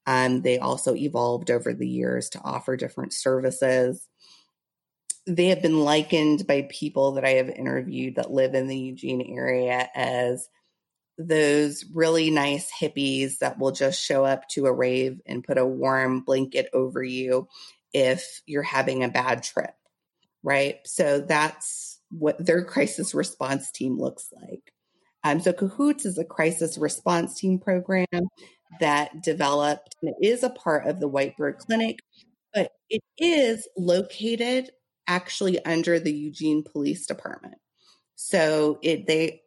Um, 0.04 0.42
they 0.42 0.58
also 0.58 0.96
evolved 0.96 1.48
over 1.48 1.72
the 1.72 1.88
years 1.88 2.28
to 2.30 2.40
offer 2.42 2.76
different 2.76 3.12
services. 3.12 4.08
They 5.28 5.46
have 5.46 5.62
been 5.62 5.78
likened 5.78 6.48
by 6.48 6.68
people 6.68 7.12
that 7.12 7.24
I 7.24 7.34
have 7.34 7.48
interviewed 7.48 8.16
that 8.16 8.32
live 8.32 8.54
in 8.54 8.66
the 8.66 8.76
Eugene 8.76 9.22
area 9.38 9.88
as 9.94 10.48
those 11.16 11.84
really 11.94 12.30
nice 12.30 12.68
hippies 12.80 13.38
that 13.38 13.60
will 13.60 13.70
just 13.70 14.02
show 14.02 14.24
up 14.24 14.48
to 14.48 14.66
a 14.66 14.72
rave 14.72 15.20
and 15.24 15.44
put 15.44 15.58
a 15.58 15.64
warm 15.64 16.22
blanket 16.22 16.68
over 16.72 17.00
you 17.00 17.46
if 17.92 18.42
you're 18.44 18.64
having 18.64 19.04
a 19.04 19.08
bad 19.08 19.44
trip, 19.44 19.74
right? 20.42 20.78
So 20.84 21.20
that's 21.20 21.91
what 22.18 22.44
their 22.44 22.64
crisis 22.64 23.14
response 23.14 23.70
team 23.70 23.98
looks 23.98 24.28
like. 24.32 24.72
Um, 25.24 25.40
so 25.40 25.52
Cahoots 25.52 26.04
is 26.04 26.18
a 26.18 26.24
crisis 26.24 26.76
response 26.76 27.38
team 27.38 27.58
program 27.58 28.06
that 28.80 29.22
developed 29.22 29.94
and 30.02 30.10
it 30.10 30.26
is 30.26 30.42
a 30.42 30.50
part 30.50 30.86
of 30.86 31.00
the 31.00 31.08
Whitebird 31.08 31.58
Clinic, 31.58 31.98
but 32.54 32.72
it 32.90 33.02
is 33.18 33.68
located 33.76 34.70
actually 35.06 35.64
under 35.64 35.98
the 35.98 36.12
Eugene 36.12 36.64
Police 36.64 37.06
Department. 37.06 37.56
So 38.16 38.78
it 38.82 39.06
they 39.06 39.42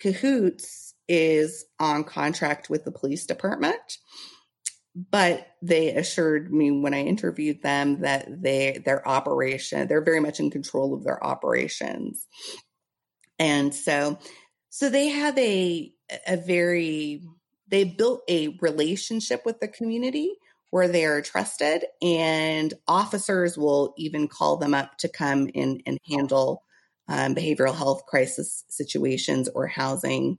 Cahoots 0.00 0.94
is 1.08 1.64
on 1.78 2.04
contract 2.04 2.68
with 2.68 2.84
the 2.84 2.92
police 2.92 3.26
department, 3.26 3.98
but 4.96 5.46
they 5.60 5.94
assured 5.94 6.50
me 6.50 6.70
when 6.70 6.94
I 6.94 7.02
interviewed 7.02 7.62
them 7.62 8.00
that 8.00 8.42
they 8.42 8.80
their 8.84 9.06
operation 9.06 9.86
they're 9.86 10.04
very 10.04 10.20
much 10.20 10.40
in 10.40 10.50
control 10.50 10.94
of 10.94 11.04
their 11.04 11.22
operations, 11.22 12.26
and 13.38 13.74
so 13.74 14.18
so 14.70 14.88
they 14.88 15.08
have 15.08 15.36
a 15.38 15.92
a 16.26 16.36
very 16.38 17.22
they 17.68 17.84
built 17.84 18.22
a 18.28 18.56
relationship 18.60 19.42
with 19.44 19.60
the 19.60 19.68
community 19.68 20.34
where 20.70 20.88
they 20.88 21.04
are 21.04 21.22
trusted 21.22 21.84
and 22.02 22.74
officers 22.88 23.56
will 23.58 23.94
even 23.96 24.28
call 24.28 24.56
them 24.56 24.74
up 24.74 24.96
to 24.98 25.08
come 25.08 25.48
in 25.48 25.80
and 25.86 25.98
handle 26.08 26.62
um, 27.08 27.34
behavioral 27.34 27.74
health 27.74 28.04
crisis 28.06 28.64
situations 28.68 29.48
or 29.54 29.66
housing 29.66 30.38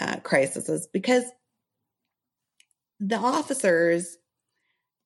uh, 0.00 0.16
crises 0.20 0.88
because 0.92 1.24
the 3.00 3.16
officers 3.16 4.16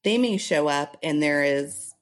they 0.04 0.18
may 0.18 0.36
show 0.36 0.68
up 0.68 0.96
and 1.02 1.22
there 1.22 1.44
is 1.44 1.94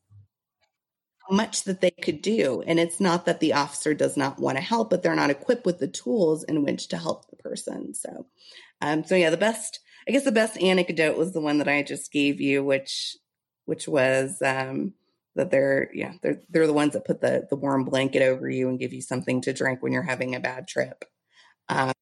much 1.30 1.62
that 1.64 1.80
they 1.80 1.90
could 1.90 2.22
do 2.22 2.62
and 2.66 2.80
it's 2.80 2.98
not 2.98 3.26
that 3.26 3.38
the 3.38 3.52
officer 3.52 3.94
does 3.94 4.16
not 4.16 4.40
want 4.40 4.56
to 4.56 4.62
help 4.62 4.90
but 4.90 5.02
they're 5.02 5.14
not 5.14 5.30
equipped 5.30 5.64
with 5.64 5.78
the 5.78 5.86
tools 5.86 6.42
in 6.44 6.64
which 6.64 6.88
to 6.88 6.96
help 6.96 7.30
the 7.30 7.36
person 7.36 7.94
so 7.94 8.26
um, 8.80 9.04
so 9.04 9.14
yeah, 9.14 9.30
the 9.30 9.36
best, 9.36 9.80
I 10.08 10.12
guess 10.12 10.24
the 10.24 10.32
best 10.32 10.60
anecdote 10.60 11.16
was 11.16 11.32
the 11.32 11.40
one 11.40 11.58
that 11.58 11.68
I 11.68 11.82
just 11.82 12.12
gave 12.12 12.40
you, 12.40 12.64
which, 12.64 13.16
which 13.66 13.86
was, 13.86 14.40
um, 14.42 14.94
that 15.36 15.50
they're, 15.50 15.90
yeah, 15.94 16.14
they're, 16.22 16.40
they're 16.48 16.66
the 16.66 16.72
ones 16.72 16.94
that 16.94 17.04
put 17.04 17.20
the, 17.20 17.46
the 17.48 17.56
warm 17.56 17.84
blanket 17.84 18.22
over 18.22 18.48
you 18.48 18.68
and 18.68 18.78
give 18.78 18.92
you 18.92 19.02
something 19.02 19.40
to 19.42 19.52
drink 19.52 19.82
when 19.82 19.92
you're 19.92 20.02
having 20.02 20.34
a 20.34 20.40
bad 20.40 20.66
trip. 20.66 21.04
Um, 21.68 21.92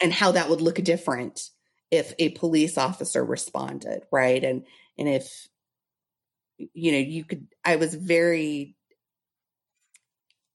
and 0.00 0.12
how 0.12 0.32
that 0.32 0.50
would 0.50 0.60
look 0.60 0.76
different 0.76 1.50
if 1.90 2.14
a 2.18 2.30
police 2.30 2.78
officer 2.78 3.24
responded. 3.24 4.02
Right. 4.10 4.42
And, 4.42 4.64
and 4.98 5.08
if, 5.08 5.48
you 6.58 6.92
know, 6.92 6.98
you 6.98 7.24
could, 7.24 7.46
I 7.64 7.76
was 7.76 7.94
very, 7.94 8.76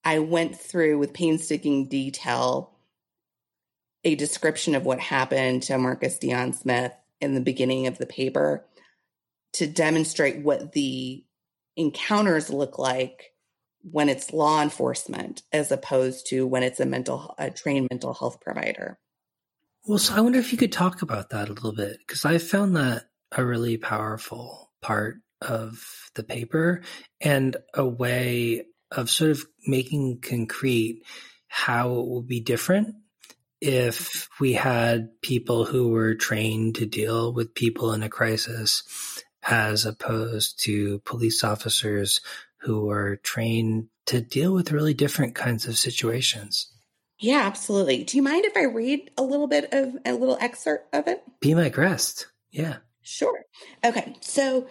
I 0.04 0.20
went 0.20 0.60
through 0.60 0.98
with 0.98 1.14
painstaking 1.14 1.88
detail 1.88 2.76
a 4.04 4.16
description 4.16 4.76
of 4.76 4.86
what 4.86 5.00
happened 5.00 5.64
to 5.64 5.78
Marcus 5.78 6.18
Deon 6.18 6.56
Smith 6.56 6.94
in 7.20 7.36
the 7.36 7.42
beginning 7.42 7.88
of 7.88 7.98
the 7.98 8.08
paper 8.08 8.66
to 9.54 9.68
demonstrate 9.68 10.44
what 10.44 10.72
the 10.72 11.24
encounters 11.76 12.50
look 12.50 12.80
like 12.80 13.34
when 13.84 14.10
it's 14.10 14.34
law 14.34 14.62
enforcement 14.62 15.44
as 15.52 15.72
opposed 15.72 16.28
to 16.28 16.46
when 16.46 16.64
it's 16.64 16.80
a 16.80 16.86
mental 16.86 17.34
a 17.38 17.50
trained 17.50 17.88
mental 17.92 18.14
health 18.14 18.40
provider. 18.42 18.98
Well, 19.86 19.98
so 19.98 20.16
I 20.16 20.22
wonder 20.22 20.38
if 20.38 20.52
you 20.52 20.60
could 20.60 20.72
talk 20.72 21.02
about 21.02 21.32
that 21.32 21.50
a 21.50 21.54
little 21.54 21.74
bit 21.74 21.98
because 22.00 22.24
I 22.24 22.38
found 22.38 22.76
that 22.76 23.06
a 23.36 23.44
really 23.44 23.78
powerful 23.78 24.72
part 24.82 25.18
of 25.42 25.84
the 26.14 26.24
paper 26.24 26.82
and 27.20 27.58
a 27.74 27.86
way 27.86 28.66
of 28.92 29.10
sort 29.10 29.32
of 29.32 29.44
making 29.66 30.20
concrete 30.22 31.02
how 31.48 31.96
it 31.96 32.08
would 32.08 32.28
be 32.28 32.42
different 32.42 32.96
if 33.60 34.30
we 34.40 34.54
had 34.54 35.10
people 35.22 35.66
who 35.66 35.90
were 35.90 36.14
trained 36.14 36.76
to 36.76 36.86
deal 36.86 37.34
with 37.34 37.56
people 37.56 37.94
in 37.94 38.04
a 38.04 38.10
crisis 38.10 38.84
as 39.44 39.86
opposed 39.86 40.62
to 40.64 41.00
police 41.00 41.44
officers 41.44 42.22
who 42.58 42.90
are 42.90 43.16
trained 43.18 43.88
to 44.06 44.22
deal 44.22 44.54
with 44.54 44.72
really 44.72 44.94
different 44.94 45.34
kinds 45.34 45.68
of 45.68 45.78
situations. 45.78 46.72
Yeah, 47.22 47.42
absolutely. 47.42 48.04
Do 48.04 48.18
you 48.18 48.24
mind 48.24 48.46
if 48.46 48.58
I 48.58 48.64
read 48.64 49.12
a 49.16 49.22
little 49.22 49.48
bit 49.48 49.72
of 49.72 49.96
a 50.06 50.14
little 50.14 50.38
excerpt 50.42 50.94
of 50.94 51.08
it? 51.08 51.24
Be 51.40 51.54
my 51.54 51.70
guest. 51.70 52.28
Yeah. 52.50 52.78
Sure. 53.04 53.46
Okay. 53.86 54.16
So 54.22 54.68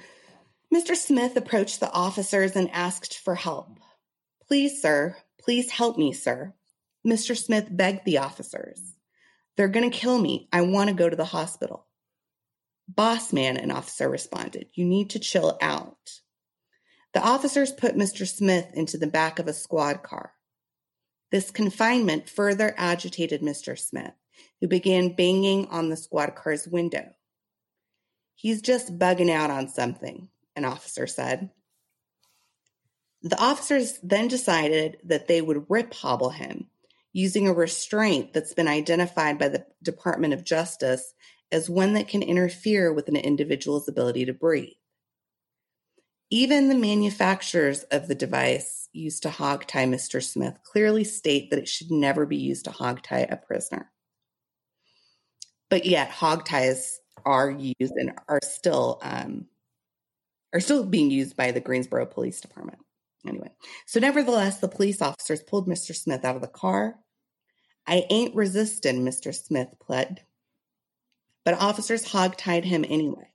Mr. 0.75 0.97
Smith 0.97 1.37
approached 1.37 1.78
the 1.78 1.90
officers 1.92 2.57
and 2.57 2.69
asked 2.73 3.19
for 3.19 3.37
help. 3.37 3.78
Please, 4.49 4.83
sir, 4.83 5.16
please 5.40 5.71
help 5.71 5.97
me, 5.97 6.12
sir. 6.12 6.52
Mr. 7.07 7.37
Smith 7.37 7.69
begged 7.71 8.04
the 8.04 8.19
officers. 8.19 8.95
They're 9.57 9.69
going 9.69 9.88
to 9.88 9.97
kill 9.97 10.19
me. 10.19 10.49
I 10.52 10.62
want 10.62 10.88
to 10.88 10.95
go 10.95 11.09
to 11.09 11.16
the 11.16 11.25
hospital. 11.25 11.87
Boss 12.88 13.33
man, 13.33 13.57
an 13.57 13.71
officer 13.71 14.09
responded. 14.09 14.66
You 14.75 14.85
need 14.85 15.11
to 15.11 15.21
chill 15.21 15.57
out. 15.62 16.21
The 17.14 17.23
officers 17.23 17.71
put 17.71 17.97
Mr. 17.97 18.26
Smith 18.26 18.66
into 18.75 18.99
the 18.99 19.07
back 19.07 19.38
of 19.38 19.47
a 19.47 19.52
squad 19.52 20.02
car. 20.02 20.33
This 21.31 21.51
confinement 21.51 22.29
further 22.29 22.75
agitated 22.77 23.41
Mr. 23.41 23.79
Smith, 23.79 24.15
who 24.61 24.69
began 24.69 25.15
banging 25.15 25.69
on 25.69 25.89
the 25.89 25.97
squad 25.97 26.35
car's 26.35 26.67
window. 26.67 27.11
He's 28.35 28.63
just 28.63 28.99
bugging 28.99 29.31
out 29.31 29.51
on 29.51 29.69
something, 29.69 30.29
an 30.57 30.65
officer 30.65 31.07
said. 31.07 31.51
The 33.23 33.39
officers 33.39 33.99
then 34.03 34.29
decided 34.29 34.99
that 35.05 35.29
they 35.29 35.43
would 35.43 35.67
rip 35.69 35.93
hobble 35.95 36.31
him 36.31 36.69
using 37.13 37.47
a 37.47 37.53
restraint 37.53 38.33
that's 38.33 38.55
been 38.55 38.69
identified 38.69 39.39
by 39.39 39.49
the 39.49 39.67
Department 39.83 40.33
of 40.33 40.45
Justice 40.45 41.13
as 41.53 41.69
one 41.69 41.95
that 41.95 42.09
can 42.09 42.23
interfere 42.23 42.93
with 42.93 43.09
an 43.09 43.17
individual's 43.17 43.89
ability 43.89 44.25
to 44.25 44.33
breathe. 44.33 44.73
Even 46.31 46.69
the 46.69 46.77
manufacturers 46.77 47.83
of 47.85 48.07
the 48.07 48.15
device 48.15 48.89
used 48.93 49.25
to 49.25 49.31
hog 49.31 49.67
tie 49.67 49.85
Mr. 49.85 50.23
Smith 50.23 50.59
clearly 50.63 51.03
state 51.03 51.51
that 51.51 51.59
it 51.59 51.69
should 51.69 51.91
never 51.91 52.25
be 52.25 52.37
used 52.37 52.65
to 52.65 52.71
hog 52.71 53.03
tie 53.03 53.27
a 53.29 53.37
prisoner. 53.37 53.91
But 55.69 55.87
yet, 55.87 56.11
hog 56.11 56.45
ties 56.45 57.01
are 57.25 57.51
used 57.51 57.95
and 57.97 58.13
are 58.29 58.41
still 58.43 58.99
um, 59.03 59.47
are 60.53 60.61
still 60.61 60.85
being 60.85 61.11
used 61.11 61.37
by 61.37 61.53
the 61.53 61.61
Greensboro 61.61 62.07
Police 62.07 62.41
Department. 62.41 62.79
Anyway, 63.27 63.51
so 63.87 64.01
nevertheless, 64.01 64.59
the 64.59 64.69
police 64.69 65.03
officers 65.03 65.43
pulled 65.43 65.69
Mr. 65.69 65.95
Smith 65.95 66.25
out 66.25 66.37
of 66.37 66.43
the 66.43 66.49
car. 66.49 66.97
I 67.87 68.07
ain't 68.09 68.35
resisting, 68.35 69.05
Mr. 69.05 69.35
Smith 69.35 69.69
pled. 69.81 70.23
But 71.45 71.55
officers 71.55 72.11
hog-tied 72.11 72.65
him 72.65 72.85
anyway. 72.89 73.31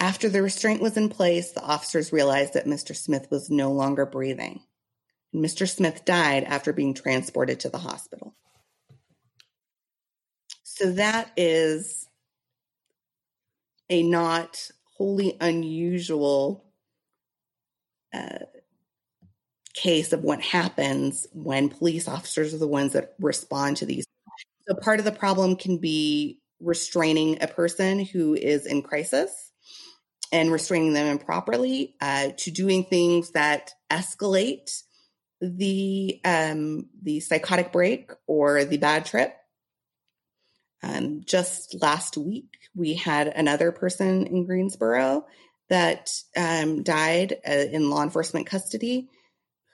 After 0.00 0.28
the 0.28 0.42
restraint 0.42 0.80
was 0.80 0.96
in 0.96 1.08
place, 1.08 1.52
the 1.52 1.62
officers 1.62 2.12
realized 2.12 2.54
that 2.54 2.66
Mr. 2.66 2.94
Smith 2.94 3.28
was 3.30 3.50
no 3.50 3.72
longer 3.72 4.06
breathing. 4.06 4.60
Mr. 5.34 5.68
Smith 5.68 6.04
died 6.04 6.44
after 6.44 6.72
being 6.72 6.94
transported 6.94 7.60
to 7.60 7.68
the 7.68 7.78
hospital. 7.78 8.34
So 10.62 10.92
that 10.92 11.32
is 11.36 12.06
a 13.90 14.02
not 14.04 14.70
wholly 14.96 15.36
unusual 15.40 16.64
uh, 18.14 18.38
case 19.74 20.12
of 20.12 20.22
what 20.22 20.40
happens 20.40 21.26
when 21.32 21.68
police 21.68 22.06
officers 22.06 22.54
are 22.54 22.58
the 22.58 22.68
ones 22.68 22.92
that 22.92 23.14
respond 23.18 23.78
to 23.78 23.86
these. 23.86 24.04
So 24.68 24.74
part 24.76 24.98
of 24.98 25.04
the 25.04 25.12
problem 25.12 25.56
can 25.56 25.78
be 25.78 26.38
restraining 26.60 27.38
a 27.40 27.48
person 27.48 28.04
who 28.04 28.34
is 28.34 28.66
in 28.66 28.82
crisis 28.82 29.47
and 30.32 30.52
restraining 30.52 30.92
them 30.92 31.06
improperly 31.06 31.94
uh, 32.00 32.30
to 32.36 32.50
doing 32.50 32.84
things 32.84 33.32
that 33.32 33.72
escalate 33.90 34.82
the 35.40 36.20
um, 36.24 36.86
the 37.02 37.20
psychotic 37.20 37.72
break 37.72 38.10
or 38.26 38.64
the 38.64 38.78
bad 38.78 39.06
trip. 39.06 39.34
Um, 40.82 41.22
just 41.24 41.76
last 41.80 42.16
week, 42.16 42.58
we 42.74 42.94
had 42.94 43.28
another 43.28 43.72
person 43.72 44.26
in 44.26 44.46
Greensboro 44.46 45.26
that 45.68 46.10
um, 46.36 46.82
died 46.82 47.36
uh, 47.46 47.52
in 47.52 47.90
law 47.90 48.02
enforcement 48.02 48.46
custody 48.46 49.08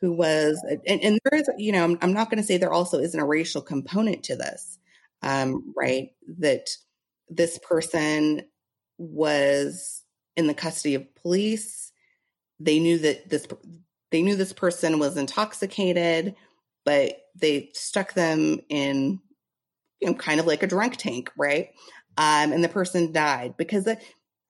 who 0.00 0.12
was, 0.12 0.62
and, 0.86 1.02
and 1.02 1.18
there 1.24 1.40
is, 1.40 1.48
you 1.56 1.72
know, 1.72 1.84
I'm, 1.84 1.98
I'm 2.02 2.12
not 2.12 2.30
going 2.30 2.40
to 2.40 2.46
say 2.46 2.56
there 2.56 2.72
also 2.72 2.98
isn't 2.98 3.18
a 3.18 3.24
racial 3.24 3.62
component 3.62 4.24
to 4.24 4.36
this, 4.36 4.78
um, 5.22 5.72
right? 5.76 6.10
That 6.40 6.68
this 7.28 7.58
person 7.58 8.42
was 8.98 10.03
in 10.36 10.46
the 10.46 10.54
custody 10.54 10.94
of 10.94 11.14
police. 11.16 11.92
They 12.60 12.78
knew 12.78 12.98
that 12.98 13.28
this, 13.30 13.46
they 14.10 14.22
knew 14.22 14.36
this 14.36 14.52
person 14.52 14.98
was 14.98 15.16
intoxicated, 15.16 16.34
but 16.84 17.16
they 17.34 17.70
stuck 17.72 18.14
them 18.14 18.60
in, 18.68 19.20
you 20.00 20.08
know, 20.08 20.14
kind 20.14 20.40
of 20.40 20.46
like 20.46 20.62
a 20.62 20.68
drunk 20.68 20.96
tank, 20.96 21.30
right? 21.36 21.70
Um, 22.16 22.52
and 22.52 22.62
the 22.62 22.68
person 22.68 23.12
died 23.12 23.56
because 23.56 23.84
the, 23.84 23.98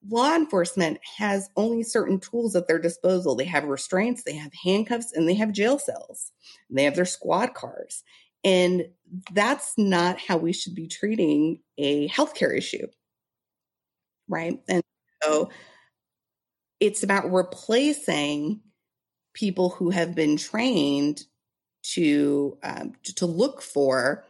law 0.09 0.35
enforcement 0.35 0.99
has 1.19 1.49
only 1.57 1.83
certain 1.83 2.21
tools 2.21 2.55
at 2.55 2.69
their 2.69 2.79
disposal. 2.79 3.35
They 3.35 3.45
have 3.45 3.65
restraints, 3.65 4.23
they 4.23 4.37
have 4.37 4.53
handcuffs, 4.65 5.13
and 5.13 5.29
they 5.29 5.35
have 5.35 5.53
jail 5.53 5.79
cells. 5.79 6.33
They 6.71 6.85
have 6.85 6.97
their 6.97 7.05
squad 7.05 7.55
cars. 7.55 8.03
And 8.43 8.87
that's 9.33 9.73
not 9.79 10.19
how 10.19 10.37
we 10.37 10.53
should 10.53 10.75
be 10.75 10.89
treating 10.89 11.61
a 11.79 12.09
healthcare 12.09 12.57
issue. 12.57 12.87
Right. 14.29 14.61
And 14.69 14.83
so 15.23 15.51
it's 16.81 17.03
about 17.03 17.33
replacing 17.33 18.61
people 19.33 19.71
who 19.71 19.91
have 19.91 20.15
been 20.15 20.37
trained 20.37 21.23
to 21.83 22.57
um, 22.63 22.93
to 23.03 23.27
look 23.27 23.61
for 23.61 24.25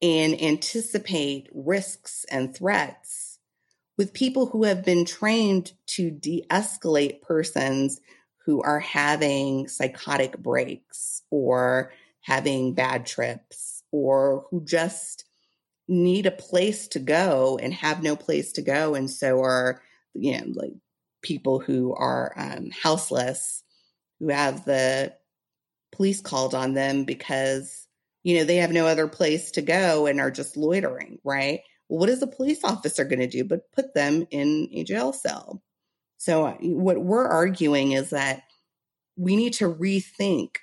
and 0.00 0.40
anticipate 0.42 1.48
risks 1.54 2.26
and 2.30 2.54
threats 2.54 3.38
with 3.96 4.12
people 4.12 4.46
who 4.46 4.64
have 4.64 4.84
been 4.84 5.04
trained 5.04 5.72
to 5.86 6.10
de 6.10 6.44
escalate 6.50 7.22
persons 7.22 8.00
who 8.44 8.60
are 8.62 8.80
having 8.80 9.68
psychotic 9.68 10.38
breaks 10.38 11.22
or 11.30 11.92
having 12.22 12.74
bad 12.74 13.06
trips 13.06 13.82
or 13.92 14.46
who 14.50 14.64
just 14.64 15.24
need 15.86 16.26
a 16.26 16.32
place 16.32 16.88
to 16.88 16.98
go 16.98 17.58
and 17.62 17.74
have 17.74 18.02
no 18.02 18.16
place 18.16 18.52
to 18.52 18.62
go. 18.62 18.94
And 18.94 19.10
so 19.10 19.40
are, 19.42 19.82
you 20.14 20.32
know, 20.32 20.46
like 20.54 20.72
people 21.22 21.58
who 21.58 21.94
are 21.94 22.32
um, 22.36 22.70
houseless 22.70 23.62
who 24.20 24.28
have 24.28 24.64
the 24.64 25.12
police 25.90 26.20
called 26.20 26.54
on 26.54 26.74
them 26.74 27.04
because, 27.04 27.86
you 28.22 28.38
know, 28.38 28.44
they 28.44 28.56
have 28.56 28.72
no 28.72 28.86
other 28.86 29.08
place 29.08 29.52
to 29.52 29.62
go 29.62 30.06
and 30.06 30.20
are 30.20 30.30
just 30.30 30.56
loitering, 30.56 31.18
right? 31.24 31.60
Well, 31.88 32.00
what 32.00 32.08
is 32.08 32.22
a 32.22 32.26
police 32.26 32.62
officer 32.64 33.04
going 33.04 33.20
to 33.20 33.26
do 33.26 33.44
but 33.44 33.70
put 33.72 33.94
them 33.94 34.26
in 34.30 34.68
a 34.72 34.84
jail 34.84 35.12
cell? 35.12 35.62
So, 36.18 36.46
uh, 36.46 36.56
what 36.60 37.02
we're 37.02 37.26
arguing 37.26 37.92
is 37.92 38.10
that 38.10 38.42
we 39.16 39.36
need 39.36 39.54
to 39.54 39.72
rethink 39.72 40.56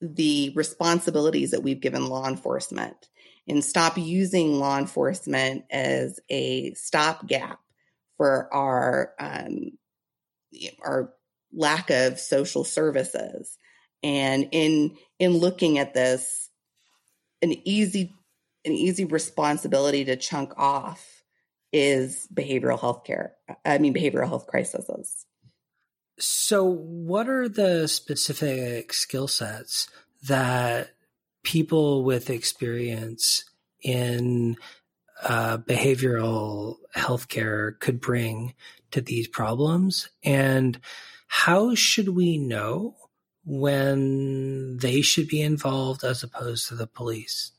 the 0.00 0.52
responsibilities 0.54 1.50
that 1.50 1.62
we've 1.62 1.80
given 1.80 2.06
law 2.06 2.26
enforcement 2.28 3.08
and 3.48 3.64
stop 3.64 3.98
using 3.98 4.58
law 4.58 4.78
enforcement 4.78 5.64
as 5.70 6.20
a 6.28 6.72
stopgap 6.74 7.60
for 8.20 8.52
our 8.52 9.14
um, 9.18 9.70
our 10.84 11.14
lack 11.54 11.88
of 11.88 12.20
social 12.20 12.64
services. 12.64 13.56
And 14.02 14.46
in 14.52 14.98
in 15.18 15.38
looking 15.38 15.78
at 15.78 15.94
this, 15.94 16.50
an 17.40 17.54
easy 17.66 18.12
an 18.66 18.72
easy 18.72 19.06
responsibility 19.06 20.04
to 20.04 20.16
chunk 20.16 20.52
off 20.58 21.22
is 21.72 22.28
behavioral 22.34 22.78
health 22.78 23.04
care. 23.04 23.36
I 23.64 23.78
mean, 23.78 23.94
behavioral 23.94 24.28
health 24.28 24.46
crises. 24.46 25.24
So, 26.18 26.64
what 26.64 27.26
are 27.26 27.48
the 27.48 27.88
specific 27.88 28.92
skill 28.92 29.28
sets 29.28 29.88
that 30.24 30.90
people 31.42 32.04
with 32.04 32.28
experience 32.28 33.46
in 33.82 34.58
uh, 35.22 35.58
behavioral 35.58 36.76
healthcare 36.96 37.78
could 37.80 38.00
bring 38.00 38.54
to 38.90 39.00
these 39.00 39.28
problems? 39.28 40.08
And 40.22 40.80
how 41.28 41.74
should 41.74 42.10
we 42.10 42.38
know 42.38 42.96
when 43.44 44.76
they 44.78 45.00
should 45.00 45.28
be 45.28 45.40
involved 45.40 46.04
as 46.04 46.22
opposed 46.22 46.68
to 46.68 46.74
the 46.74 46.86
police? 46.86 47.52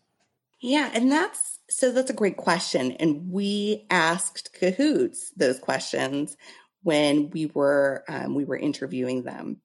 Yeah, 0.59 0.91
and 0.93 1.11
that's 1.11 1.59
so 1.69 1.91
that's 1.91 2.11
a 2.11 2.15
great 2.15 2.37
question. 2.37 2.91
And 2.93 3.31
we 3.31 3.85
asked 3.89 4.53
Cahoots 4.53 5.31
those 5.35 5.57
questions 5.57 6.35
when 6.83 7.29
we 7.31 7.47
were 7.47 8.03
um, 8.07 8.35
we 8.35 8.45
were 8.45 8.57
interviewing 8.57 9.23
them. 9.23 9.61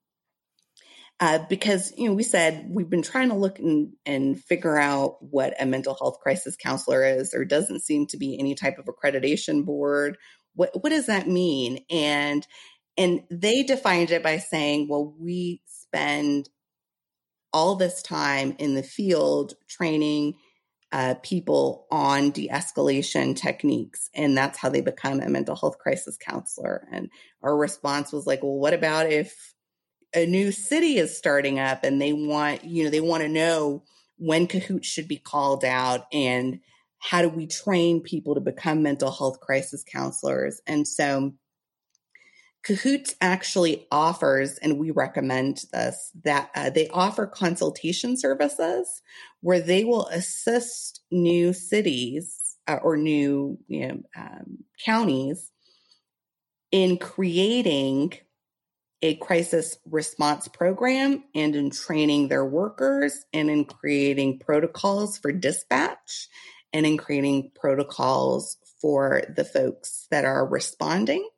Uh, 1.19 1.39
because 1.49 1.95
you 1.97 2.07
know 2.07 2.15
we 2.15 2.23
said 2.23 2.67
we've 2.69 2.91
been 2.91 3.03
trying 3.03 3.31
to 3.31 3.35
look 3.35 3.59
and, 3.59 3.95
and 4.05 4.39
figure 4.45 4.77
out 4.77 5.17
what 5.21 5.55
a 5.59 5.65
mental 5.65 5.97
health 5.99 6.19
crisis 6.23 6.57
counselor 6.57 7.05
is. 7.07 7.31
There 7.31 7.45
doesn't 7.47 7.85
seem 7.85 8.07
to 8.09 8.19
be 8.19 8.39
any 8.39 8.55
type 8.55 8.79
of 8.79 8.85
accreditation 8.85 9.65
board. 9.65 10.19
What 10.55 10.71
what 10.83 10.91
does 10.91 11.07
that 11.07 11.27
mean? 11.27 11.85
And 11.91 12.47
and 12.99 13.23
they 13.31 13.63
defined 13.63 14.11
it 14.11 14.23
by 14.23 14.39
saying, 14.39 14.89
well, 14.89 15.15
we 15.19 15.63
spend 15.67 16.49
all 17.53 17.77
this 17.77 18.03
time 18.03 18.55
in 18.59 18.75
the 18.75 18.83
field 18.83 19.55
training 19.69 20.35
uh, 20.93 21.15
people 21.23 21.87
on 21.91 22.31
de 22.31 22.49
escalation 22.49 23.37
techniques. 23.37 24.09
And 24.15 24.37
that's 24.37 24.59
how 24.59 24.69
they 24.69 24.81
become 24.81 25.21
a 25.21 25.29
mental 25.29 25.57
health 25.57 25.79
crisis 25.79 26.17
counselor. 26.17 26.87
And 26.93 27.11
our 27.43 27.57
response 27.57 28.13
was 28.13 28.27
like, 28.27 28.43
well, 28.43 28.59
what 28.59 28.75
about 28.75 29.11
if 29.11 29.55
a 30.17 30.27
new 30.27 30.51
city 30.51 30.99
is 30.99 31.17
starting 31.17 31.61
up 31.61 31.85
and 31.85 32.01
they 32.01 32.13
want, 32.13 32.65
you 32.65 32.85
know, 32.85 32.91
they 32.91 33.01
want 33.01 33.23
to 33.23 33.29
know 33.29 33.85
when 34.17 34.47
cahoots 34.47 34.89
should 34.89 35.07
be 35.07 35.19
called 35.19 35.65
out 35.65 36.07
and 36.13 36.61
how 36.99 37.23
do 37.23 37.29
we 37.29 37.47
train 37.47 38.01
people 38.01 38.35
to 38.35 38.41
become 38.41 38.83
mental 38.83 39.13
health 39.13 39.39
crisis 39.41 39.85
counselors? 39.85 40.61
And 40.67 40.89
so 40.89 41.35
Cahoots 42.67 43.15
actually 43.21 43.87
offers, 43.93 44.59
and 44.59 44.77
we 44.77 44.91
recommend 44.91 45.63
this, 45.73 46.11
that 46.25 46.51
uh, 46.57 46.69
they 46.69 46.89
offer 46.89 47.25
consultation 47.25 48.17
services 48.17 49.03
where 49.41 49.61
they 49.61 49.85
will 49.85 50.09
assist 50.09 51.01
new 51.13 51.53
cities 51.53 52.57
uh, 52.67 52.79
or 52.83 52.97
new 52.97 53.57
you 53.69 53.87
know, 53.87 54.03
um, 54.17 54.65
counties 54.85 55.53
in 56.73 56.99
creating 56.99 58.15
a 59.03 59.17
crisis 59.17 59.77
response 59.91 60.49
program 60.49 61.25
and 61.35 61.55
in 61.55 61.71
training 61.71 62.29
their 62.29 62.45
workers 62.45 63.25
and 63.33 63.51
in 63.51 63.65
creating 63.65 64.39
protocols 64.39 65.19
for 65.19 65.33
dispatch 65.33 66.29
and 66.73 66.87
in 66.87 66.97
creating 66.97 67.51
protocols 67.55 68.57
for 68.81 69.23
the 69.35 69.45
folks 69.45 70.07
that 70.11 70.25
are 70.25 70.47
responding. 70.47 71.29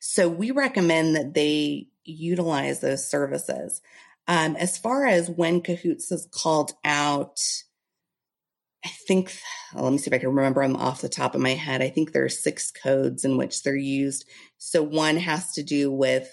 So 0.00 0.28
we 0.28 0.50
recommend 0.50 1.16
that 1.16 1.34
they 1.34 1.88
utilize 2.04 2.80
those 2.80 3.08
services. 3.08 3.80
Um, 4.26 4.56
as 4.56 4.78
far 4.78 5.06
as 5.06 5.30
when 5.30 5.62
Cahoots 5.62 6.12
is 6.12 6.28
called 6.30 6.72
out, 6.84 7.38
I 8.84 8.88
think, 8.88 9.36
oh, 9.74 9.82
let 9.84 9.92
me 9.92 9.98
see 9.98 10.08
if 10.08 10.14
I 10.14 10.18
can 10.18 10.28
remember 10.28 10.62
them 10.62 10.76
off 10.76 11.00
the 11.00 11.08
top 11.08 11.34
of 11.34 11.40
my 11.40 11.54
head. 11.54 11.82
I 11.82 11.88
think 11.88 12.12
there 12.12 12.24
are 12.24 12.28
six 12.28 12.70
codes 12.70 13.24
in 13.24 13.36
which 13.36 13.62
they're 13.62 13.76
used. 13.76 14.24
So 14.58 14.82
one 14.82 15.16
has 15.16 15.52
to 15.54 15.62
do 15.62 15.90
with, 15.90 16.30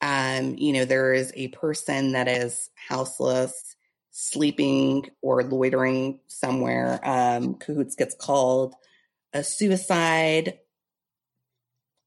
um, 0.00 0.56
you 0.58 0.72
know, 0.72 0.84
there 0.84 1.12
is 1.12 1.32
a 1.36 1.48
person 1.48 2.12
that 2.12 2.28
is 2.28 2.70
houseless, 2.88 3.76
sleeping, 4.10 5.08
or 5.22 5.44
loitering 5.44 6.20
somewhere. 6.26 7.00
Um, 7.02 7.54
Cahoots 7.54 7.94
gets 7.94 8.14
called 8.14 8.74
a 9.32 9.44
suicide, 9.44 10.58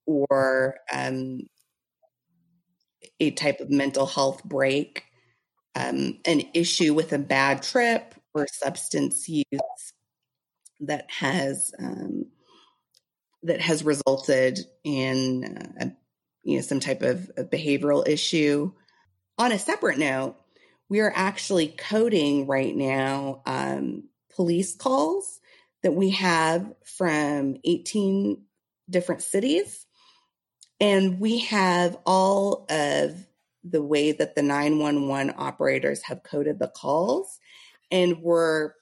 or 0.05 0.75
um, 0.91 1.41
a 3.19 3.31
type 3.31 3.59
of 3.61 3.69
mental 3.69 4.05
health 4.05 4.43
break, 4.43 5.03
um, 5.75 6.19
an 6.25 6.41
issue 6.53 6.93
with 6.93 7.13
a 7.13 7.19
bad 7.19 7.63
trip 7.63 8.15
or 8.33 8.47
substance 8.47 9.27
use 9.27 9.93
that 10.81 11.09
has 11.09 11.71
um, 11.79 12.25
that 13.43 13.61
has 13.61 13.83
resulted 13.83 14.59
in 14.83 15.57
uh, 15.79 15.85
you 16.43 16.57
know 16.57 16.61
some 16.61 16.79
type 16.79 17.01
of, 17.01 17.31
behavioral 17.37 18.07
issue. 18.07 18.71
On 19.37 19.51
a 19.51 19.59
separate 19.59 19.97
note, 19.97 20.35
we 20.89 20.99
are 20.99 21.11
actually 21.15 21.67
coding 21.67 22.47
right 22.47 22.75
now 22.75 23.41
um, 23.45 24.03
police 24.35 24.75
calls 24.75 25.39
that 25.83 25.93
we 25.93 26.11
have 26.11 26.71
from 26.83 27.57
18 27.63 28.43
different 28.89 29.23
cities 29.23 29.87
and 30.81 31.19
we 31.19 31.39
have 31.39 31.97
all 32.07 32.65
of 32.67 33.27
the 33.63 33.83
way 33.83 34.11
that 34.11 34.33
the 34.33 34.41
911 34.41 35.35
operators 35.37 36.01
have 36.03 36.23
coded 36.23 36.57
the 36.57 36.67
calls, 36.67 37.39
and 37.91 38.21
we're 38.21 38.73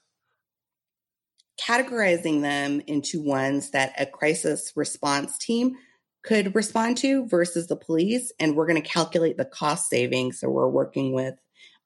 categorizing 1.60 2.42
them 2.42 2.80
into 2.86 3.22
ones 3.22 3.70
that 3.70 3.92
a 3.98 4.06
crisis 4.06 4.72
response 4.76 5.36
team 5.38 5.74
could 6.22 6.54
respond 6.54 6.96
to 6.98 7.26
versus 7.26 7.66
the 7.66 7.76
police. 7.76 8.32
And 8.38 8.56
we're 8.56 8.66
going 8.66 8.80
to 8.80 8.88
calculate 8.88 9.36
the 9.36 9.44
cost 9.44 9.88
savings. 9.88 10.40
So 10.40 10.48
we're 10.48 10.68
working 10.68 11.12
with 11.12 11.34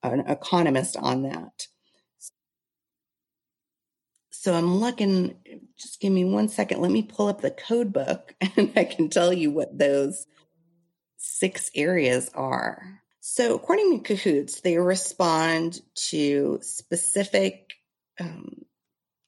an 0.02 0.20
economist 0.20 0.96
on 0.96 1.22
that. 1.22 1.66
So 4.30 4.52
I'm 4.52 4.76
looking, 4.76 5.36
just 5.78 6.00
give 6.00 6.12
me 6.12 6.24
one 6.24 6.48
second. 6.48 6.82
Let 6.82 6.90
me 6.90 7.02
pull 7.02 7.28
up 7.28 7.40
the 7.40 7.50
code 7.50 7.92
book 7.92 8.34
and 8.56 8.72
I 8.76 8.84
can 8.84 9.08
tell 9.08 9.32
you 9.32 9.50
what 9.50 9.78
those 9.78 10.26
six 11.16 11.70
areas 11.74 12.30
are. 12.34 13.03
So, 13.26 13.54
according 13.54 14.02
to 14.02 14.04
Cahoots, 14.16 14.60
they 14.60 14.76
respond 14.76 15.80
to 16.10 16.58
specific 16.60 17.72
um, 18.20 18.66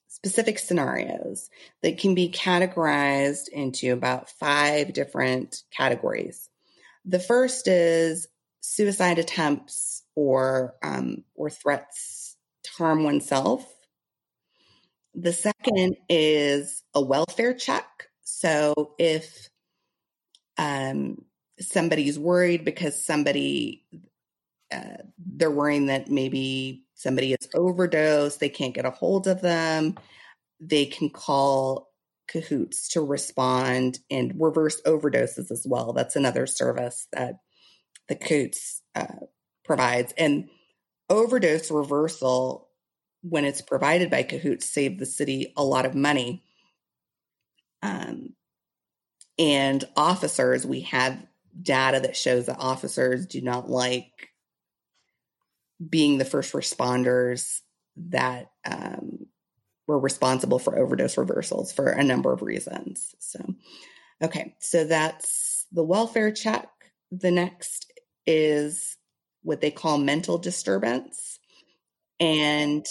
specific 0.07 0.59
scenarios 0.59 1.49
that 1.83 1.97
can 1.97 2.15
be 2.15 2.31
categorized 2.31 3.49
into 3.49 3.95
about 3.95 4.29
five 4.29 4.93
different 4.93 5.63
categories. 5.75 6.51
The 7.07 7.19
first 7.19 7.69
is 7.69 8.29
suicide 8.61 9.19
attempts 9.19 10.03
or 10.15 10.75
um, 10.83 11.25
or 11.35 11.49
threats 11.49 12.37
to 12.65 12.71
harm 12.77 13.03
oneself. 13.03 13.67
The 15.15 15.33
second 15.33 15.97
is 16.11 16.83
a 16.95 17.01
welfare 17.01 17.55
check. 17.55 18.09
So 18.25 18.93
if 18.99 19.49
um, 20.59 21.25
somebody's 21.61 22.19
worried 22.19 22.65
because 22.65 23.03
somebody, 23.03 23.85
uh, 24.73 25.03
they're 25.19 25.51
worrying 25.51 25.87
that 25.87 26.11
maybe 26.11 26.85
somebody 26.95 27.33
is 27.33 27.49
overdosed, 27.55 28.41
they 28.41 28.49
can't 28.49 28.75
get 28.75 28.85
a 28.85 28.91
hold 28.91 29.27
of 29.27 29.41
them, 29.41 29.95
they 30.61 30.87
can 30.87 31.11
call 31.11 31.91
Cahoots 32.29 32.89
to 32.89 33.01
respond 33.01 33.99
and 34.11 34.35
reverse 34.39 34.81
overdoses 34.83 35.51
as 35.51 35.65
well. 35.69 35.93
That's 35.93 36.17
another 36.17 36.47
service 36.47 37.07
that 37.13 37.37
the 38.09 38.17
Cahoots 38.17 38.83
uh, 38.95 39.27
provides. 39.65 40.13
And 40.19 40.49
overdose 41.09 41.71
reversal 41.71 42.69
when 43.23 43.45
it's 43.45 43.63
provided 43.63 44.11
by 44.11 44.23
Cahoots, 44.23 44.69
save 44.69 44.99
the 44.99 45.07
city 45.07 45.53
a 45.57 45.65
lot 45.65 45.87
of 45.87 45.95
money. 45.95 46.43
Um, 47.83 48.35
and 49.39 49.85
officers, 49.97 50.67
we 50.67 50.83
have 50.83 51.19
data 51.61 52.01
that 52.01 52.17
shows 52.17 52.47
that 52.47 52.59
officers 52.59 53.27
do 53.27 53.41
not 53.41 53.69
like 53.69 54.31
being 55.89 56.19
the 56.19 56.25
first 56.25 56.53
responders 56.53 57.61
that 57.97 58.51
um, 58.65 59.27
were 59.87 59.99
responsible 59.99 60.59
for 60.59 60.79
overdose 60.79 61.17
reversals 61.17 61.73
for 61.73 61.89
a 61.89 62.05
number 62.05 62.33
of 62.33 62.43
reasons. 62.43 63.15
So, 63.19 63.55
okay, 64.23 64.55
so 64.59 64.85
that's 64.85 65.67
the 65.73 65.85
welfare 65.85 66.33
check. 66.33 66.69
The 67.11 67.31
next 67.31 67.93
is 68.27 68.97
what 69.43 69.61
they 69.61 69.71
call 69.71 69.99
mental 69.99 70.39
disturbance. 70.39 71.39
And 72.19 72.85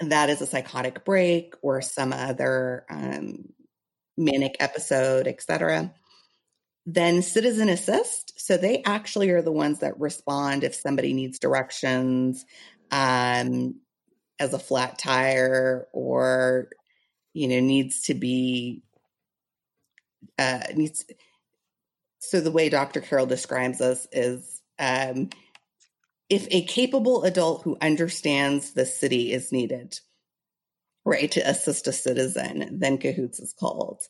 that 0.00 0.30
is 0.30 0.40
a 0.40 0.46
psychotic 0.46 1.04
break 1.04 1.54
or 1.60 1.82
some 1.82 2.12
other 2.12 2.86
um, 2.88 3.52
manic 4.16 4.56
episode, 4.60 5.26
etc. 5.26 5.92
Then 6.90 7.20
citizen 7.20 7.68
assist. 7.68 8.40
So 8.40 8.56
they 8.56 8.82
actually 8.82 9.28
are 9.28 9.42
the 9.42 9.52
ones 9.52 9.80
that 9.80 10.00
respond 10.00 10.64
if 10.64 10.74
somebody 10.74 11.12
needs 11.12 11.38
directions 11.38 12.46
um, 12.90 13.74
as 14.40 14.54
a 14.54 14.58
flat 14.58 14.98
tire 14.98 15.86
or 15.92 16.70
you 17.34 17.46
know 17.46 17.60
needs 17.60 18.04
to 18.04 18.14
be 18.14 18.82
uh, 20.38 20.60
needs. 20.74 21.04
So 22.20 22.40
the 22.40 22.50
way 22.50 22.70
Dr. 22.70 23.02
Carroll 23.02 23.26
describes 23.26 23.82
us 23.82 24.06
is 24.10 24.62
um, 24.78 25.28
if 26.30 26.48
a 26.50 26.64
capable 26.64 27.24
adult 27.24 27.64
who 27.64 27.76
understands 27.82 28.72
the 28.72 28.86
city 28.86 29.30
is 29.30 29.52
needed, 29.52 30.00
right, 31.04 31.30
to 31.32 31.40
assist 31.40 31.86
a 31.86 31.92
citizen, 31.92 32.78
then 32.78 32.96
cahoots 32.96 33.40
is 33.40 33.52
called. 33.52 34.00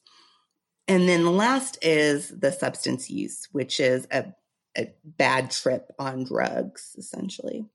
And 0.88 1.06
then 1.06 1.22
the 1.22 1.30
last 1.30 1.78
is 1.82 2.28
the 2.30 2.50
substance 2.50 3.10
use, 3.10 3.46
which 3.52 3.78
is 3.78 4.08
a, 4.10 4.32
a 4.76 4.92
bad 5.04 5.50
trip 5.50 5.92
on 5.98 6.24
drugs, 6.24 6.96
essentially. 6.98 7.66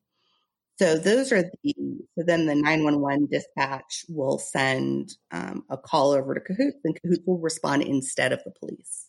So 0.79 0.97
those 0.97 1.31
are 1.31 1.43
the, 1.43 1.75
so 2.17 2.23
then 2.25 2.47
the 2.47 2.55
911 2.55 3.27
dispatch 3.31 4.05
will 4.09 4.39
send 4.39 5.13
um, 5.31 5.63
a 5.69 5.77
call 5.77 6.11
over 6.11 6.33
to 6.33 6.41
Cahoots 6.41 6.79
and 6.83 6.99
Cahoots 6.99 7.21
will 7.27 7.37
respond 7.37 7.83
instead 7.83 8.33
of 8.33 8.43
the 8.43 8.51
police. 8.51 9.07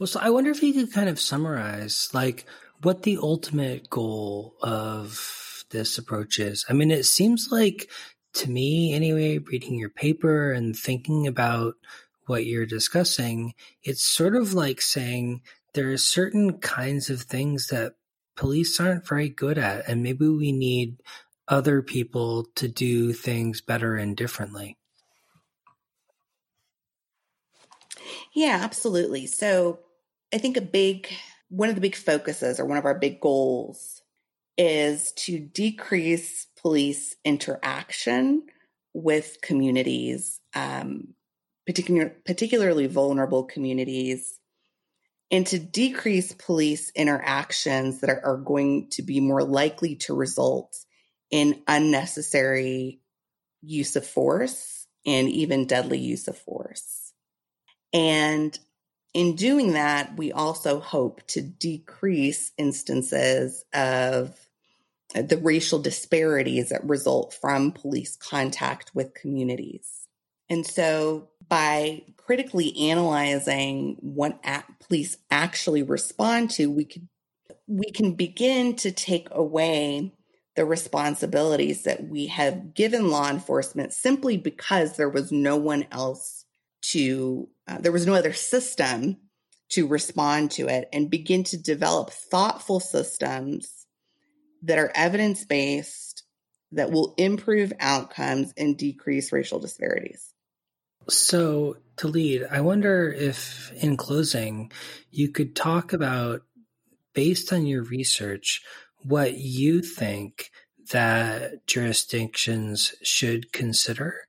Well, 0.00 0.08
so 0.08 0.18
I 0.20 0.30
wonder 0.30 0.50
if 0.50 0.62
you 0.62 0.72
could 0.72 0.92
kind 0.92 1.08
of 1.08 1.20
summarize 1.20 2.08
like 2.12 2.44
what 2.82 3.04
the 3.04 3.18
ultimate 3.22 3.88
goal 3.88 4.56
of 4.60 5.64
this 5.70 5.98
approach 5.98 6.40
is. 6.40 6.64
I 6.68 6.72
mean, 6.72 6.90
it 6.90 7.04
seems 7.04 7.48
like 7.52 7.88
to 8.34 8.50
me 8.50 8.92
anyway, 8.92 9.38
reading 9.38 9.78
your 9.78 9.90
paper 9.90 10.52
and 10.52 10.76
thinking 10.76 11.26
about 11.26 11.74
what 12.28 12.46
you're 12.46 12.66
discussing, 12.66 13.54
it's 13.82 14.02
sort 14.02 14.36
of 14.36 14.54
like 14.54 14.80
saying 14.80 15.42
there 15.74 15.90
are 15.92 15.98
certain 15.98 16.58
kinds 16.58 17.10
of 17.10 17.22
things 17.22 17.68
that 17.68 17.94
police 18.36 18.78
aren't 18.80 19.06
very 19.06 19.28
good 19.28 19.58
at, 19.58 19.88
and 19.88 20.02
maybe 20.02 20.28
we 20.28 20.52
need 20.52 21.02
other 21.48 21.82
people 21.82 22.46
to 22.54 22.68
do 22.68 23.12
things 23.12 23.60
better 23.60 23.96
and 23.96 24.16
differently. 24.16 24.76
Yeah, 28.34 28.60
absolutely. 28.62 29.26
So 29.26 29.80
I 30.32 30.38
think 30.38 30.56
a 30.56 30.62
big, 30.62 31.08
one 31.48 31.68
of 31.68 31.74
the 31.74 31.80
big 31.80 31.96
focuses 31.96 32.60
or 32.60 32.66
one 32.66 32.78
of 32.78 32.84
our 32.84 32.98
big 32.98 33.20
goals 33.20 34.02
is 34.56 35.12
to 35.12 35.38
decrease 35.38 36.46
police 36.60 37.16
interaction 37.24 38.42
with 38.92 39.38
communities, 39.42 40.40
um, 40.54 41.14
particular, 41.68 42.16
particularly 42.24 42.86
vulnerable 42.86 43.44
communities 43.44 44.38
and 45.30 45.46
to 45.46 45.58
decrease 45.58 46.32
police 46.32 46.90
interactions 46.94 48.00
that 48.00 48.08
are, 48.08 48.24
are 48.24 48.36
going 48.38 48.88
to 48.88 49.02
be 49.02 49.20
more 49.20 49.44
likely 49.44 49.96
to 49.96 50.14
result 50.14 50.74
in 51.30 51.60
unnecessary 51.68 53.00
use 53.60 53.96
of 53.96 54.06
force 54.06 54.86
and 55.04 55.28
even 55.28 55.66
deadly 55.66 55.98
use 55.98 56.26
of 56.26 56.38
force. 56.38 57.12
And 57.92 58.58
in 59.12 59.36
doing 59.36 59.74
that, 59.74 60.16
we 60.16 60.32
also 60.32 60.80
hope 60.80 61.20
to 61.28 61.42
decrease 61.42 62.50
instances 62.56 63.62
of 63.74 64.34
the 65.14 65.36
racial 65.36 65.80
disparities 65.80 66.70
that 66.70 66.88
result 66.88 67.34
from 67.34 67.72
police 67.72 68.16
contact 68.16 68.94
with 68.94 69.12
communities. 69.12 70.06
And 70.48 70.66
so 70.66 71.28
by 71.48 72.02
critically 72.16 72.76
analyzing 72.90 73.96
what 74.00 74.42
police 74.86 75.16
actually 75.30 75.82
respond 75.82 76.50
to, 76.52 76.70
we 76.70 76.84
could 76.84 77.08
we 77.66 77.90
can 77.90 78.14
begin 78.14 78.76
to 78.76 78.90
take 78.90 79.28
away 79.30 80.12
the 80.56 80.64
responsibilities 80.64 81.84
that 81.84 82.08
we 82.08 82.26
have 82.26 82.74
given 82.74 83.10
law 83.10 83.30
enforcement 83.30 83.92
simply 83.92 84.36
because 84.36 84.96
there 84.96 85.08
was 85.08 85.30
no 85.30 85.56
one 85.56 85.86
else 85.92 86.44
to 86.80 87.48
uh, 87.66 87.78
there 87.78 87.92
was 87.92 88.06
no 88.06 88.14
other 88.14 88.32
system 88.32 89.16
to 89.70 89.86
respond 89.86 90.50
to 90.50 90.66
it 90.66 90.88
and 90.92 91.10
begin 91.10 91.44
to 91.44 91.56
develop 91.56 92.10
thoughtful 92.10 92.80
systems 92.80 93.86
that 94.62 94.78
are 94.78 94.90
evidence 94.94 95.44
based 95.44 96.24
that 96.72 96.90
will 96.90 97.14
improve 97.18 97.72
outcomes 97.80 98.52
and 98.56 98.76
decrease 98.76 99.32
racial 99.32 99.58
disparities. 99.58 100.27
So, 101.10 101.78
Taleed, 101.96 102.46
I 102.50 102.60
wonder 102.60 103.10
if 103.10 103.72
in 103.82 103.96
closing, 103.96 104.70
you 105.10 105.30
could 105.30 105.56
talk 105.56 105.92
about, 105.92 106.42
based 107.14 107.52
on 107.52 107.66
your 107.66 107.82
research, 107.82 108.62
what 109.02 109.38
you 109.38 109.80
think 109.80 110.50
that 110.92 111.66
jurisdictions 111.66 112.94
should 113.02 113.52
consider 113.52 114.26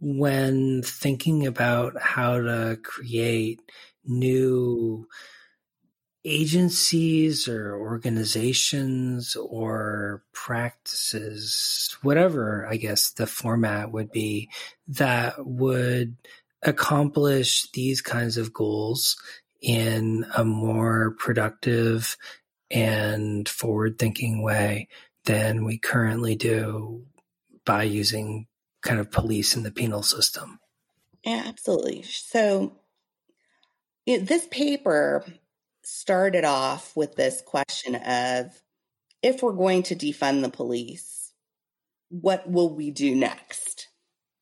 when 0.00 0.82
thinking 0.82 1.46
about 1.46 2.00
how 2.00 2.40
to 2.40 2.78
create 2.82 3.60
new 4.04 5.06
agencies 6.26 7.46
or 7.46 7.76
organizations 7.76 9.36
or 9.36 10.24
practices, 10.32 11.96
whatever 12.02 12.66
I 12.68 12.76
guess 12.76 13.10
the 13.10 13.26
format 13.26 13.92
would 13.92 14.10
be, 14.10 14.50
that 14.88 15.46
would 15.46 16.16
accomplish 16.62 17.70
these 17.70 18.02
kinds 18.02 18.36
of 18.36 18.52
goals 18.52 19.16
in 19.62 20.26
a 20.36 20.44
more 20.44 21.14
productive 21.18 22.16
and 22.70 23.48
forward 23.48 23.98
thinking 23.98 24.42
way 24.42 24.88
than 25.24 25.64
we 25.64 25.78
currently 25.78 26.34
do 26.34 27.04
by 27.64 27.84
using 27.84 28.46
kind 28.82 28.98
of 28.98 29.12
police 29.12 29.56
in 29.56 29.62
the 29.62 29.70
penal 29.70 30.02
system. 30.02 30.58
Yeah, 31.24 31.44
absolutely. 31.46 32.02
So, 32.02 32.76
know, 34.18 34.24
this 34.24 34.46
paper 34.50 35.24
started 35.86 36.44
off 36.44 36.96
with 36.96 37.14
this 37.14 37.40
question 37.46 37.94
of 37.94 38.50
if 39.22 39.40
we're 39.40 39.52
going 39.52 39.84
to 39.84 39.94
defund 39.94 40.42
the 40.42 40.48
police, 40.48 41.32
what 42.08 42.50
will 42.50 42.74
we 42.74 42.90
do 42.90 43.14
next? 43.14 43.86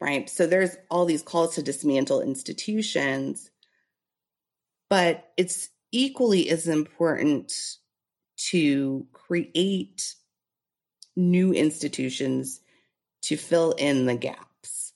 Right. 0.01 0.29
So 0.29 0.47
there's 0.47 0.75
all 0.91 1.05
these 1.05 1.23
calls 1.23 1.55
to 1.55 1.63
dismantle 1.63 2.23
institutions, 2.23 3.51
but 4.89 5.31
it's 5.37 5.69
equally 5.93 6.49
as 6.49 6.67
important 6.67 7.53
to 8.49 9.07
create 9.13 10.15
new 11.15 11.53
institutions 11.53 12.61
to 13.23 13.37
fill 13.37 13.73
in 13.73 14.07
the 14.07 14.17
gaps 14.17 14.95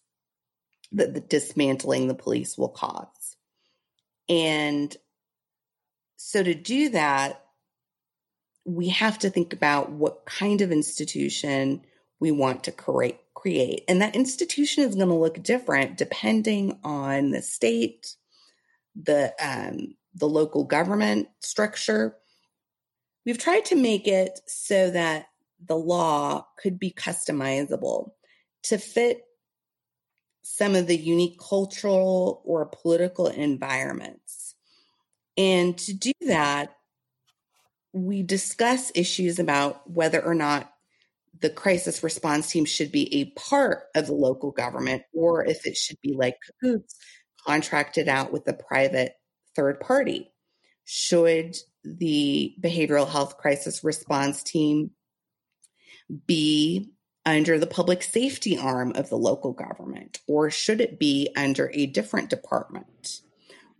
that 0.92 1.12
the 1.12 1.20
dismantling 1.20 2.08
the 2.08 2.14
police 2.14 2.56
will 2.56 2.70
cause. 2.70 3.36
And 4.30 4.96
so 6.18 6.42
to 6.42 6.52
do 6.52 6.90
that, 6.90 7.44
we 8.64 8.88
have 8.88 9.20
to 9.20 9.30
think 9.30 9.52
about 9.52 9.90
what 9.90 10.26
kind 10.26 10.60
of 10.60 10.72
institution 10.72 11.80
we 12.20 12.32
want 12.32 12.64
to 12.64 12.72
create 12.72 13.20
create. 13.34 13.84
And 13.86 14.02
that 14.02 14.16
institution 14.16 14.82
is 14.82 14.96
going 14.96 15.08
to 15.08 15.14
look 15.14 15.40
different 15.44 15.96
depending 15.96 16.76
on 16.82 17.30
the 17.30 17.40
state 17.40 18.16
the 19.00 19.32
um, 19.40 19.94
the 20.14 20.28
local 20.28 20.64
government 20.64 21.28
structure. 21.38 22.16
We've 23.24 23.38
tried 23.38 23.64
to 23.66 23.76
make 23.76 24.08
it 24.08 24.40
so 24.46 24.90
that 24.90 25.26
the 25.64 25.76
law 25.76 26.46
could 26.60 26.80
be 26.80 26.90
customizable 26.90 28.10
to 28.64 28.76
fit 28.76 29.22
some 30.42 30.74
of 30.74 30.88
the 30.88 30.96
unique 30.96 31.38
cultural 31.38 32.42
or 32.44 32.66
political 32.66 33.28
environments 33.28 34.27
and 35.38 35.78
to 35.78 35.94
do 35.94 36.12
that, 36.22 36.74
we 37.92 38.22
discuss 38.22 38.90
issues 38.94 39.38
about 39.38 39.88
whether 39.88 40.20
or 40.20 40.34
not 40.34 40.70
the 41.40 41.48
crisis 41.48 42.02
response 42.02 42.50
team 42.50 42.64
should 42.64 42.90
be 42.90 43.20
a 43.20 43.30
part 43.38 43.84
of 43.94 44.08
the 44.08 44.14
local 44.14 44.50
government 44.50 45.02
or 45.14 45.44
if 45.44 45.64
it 45.64 45.76
should 45.76 45.98
be 46.02 46.12
like 46.12 46.36
cahoots 46.60 46.96
contracted 47.46 48.08
out 48.08 48.32
with 48.32 48.46
a 48.48 48.52
private 48.52 49.14
third 49.54 49.78
party. 49.78 50.32
Should 50.84 51.56
the 51.84 52.54
behavioral 52.60 53.08
health 53.08 53.38
crisis 53.38 53.84
response 53.84 54.42
team 54.42 54.90
be 56.26 56.90
under 57.24 57.58
the 57.58 57.66
public 57.66 58.02
safety 58.02 58.58
arm 58.58 58.92
of 58.96 59.08
the 59.08 59.18
local 59.18 59.52
government 59.52 60.18
or 60.26 60.50
should 60.50 60.80
it 60.80 60.98
be 60.98 61.30
under 61.36 61.70
a 61.72 61.86
different 61.86 62.30
department? 62.30 63.20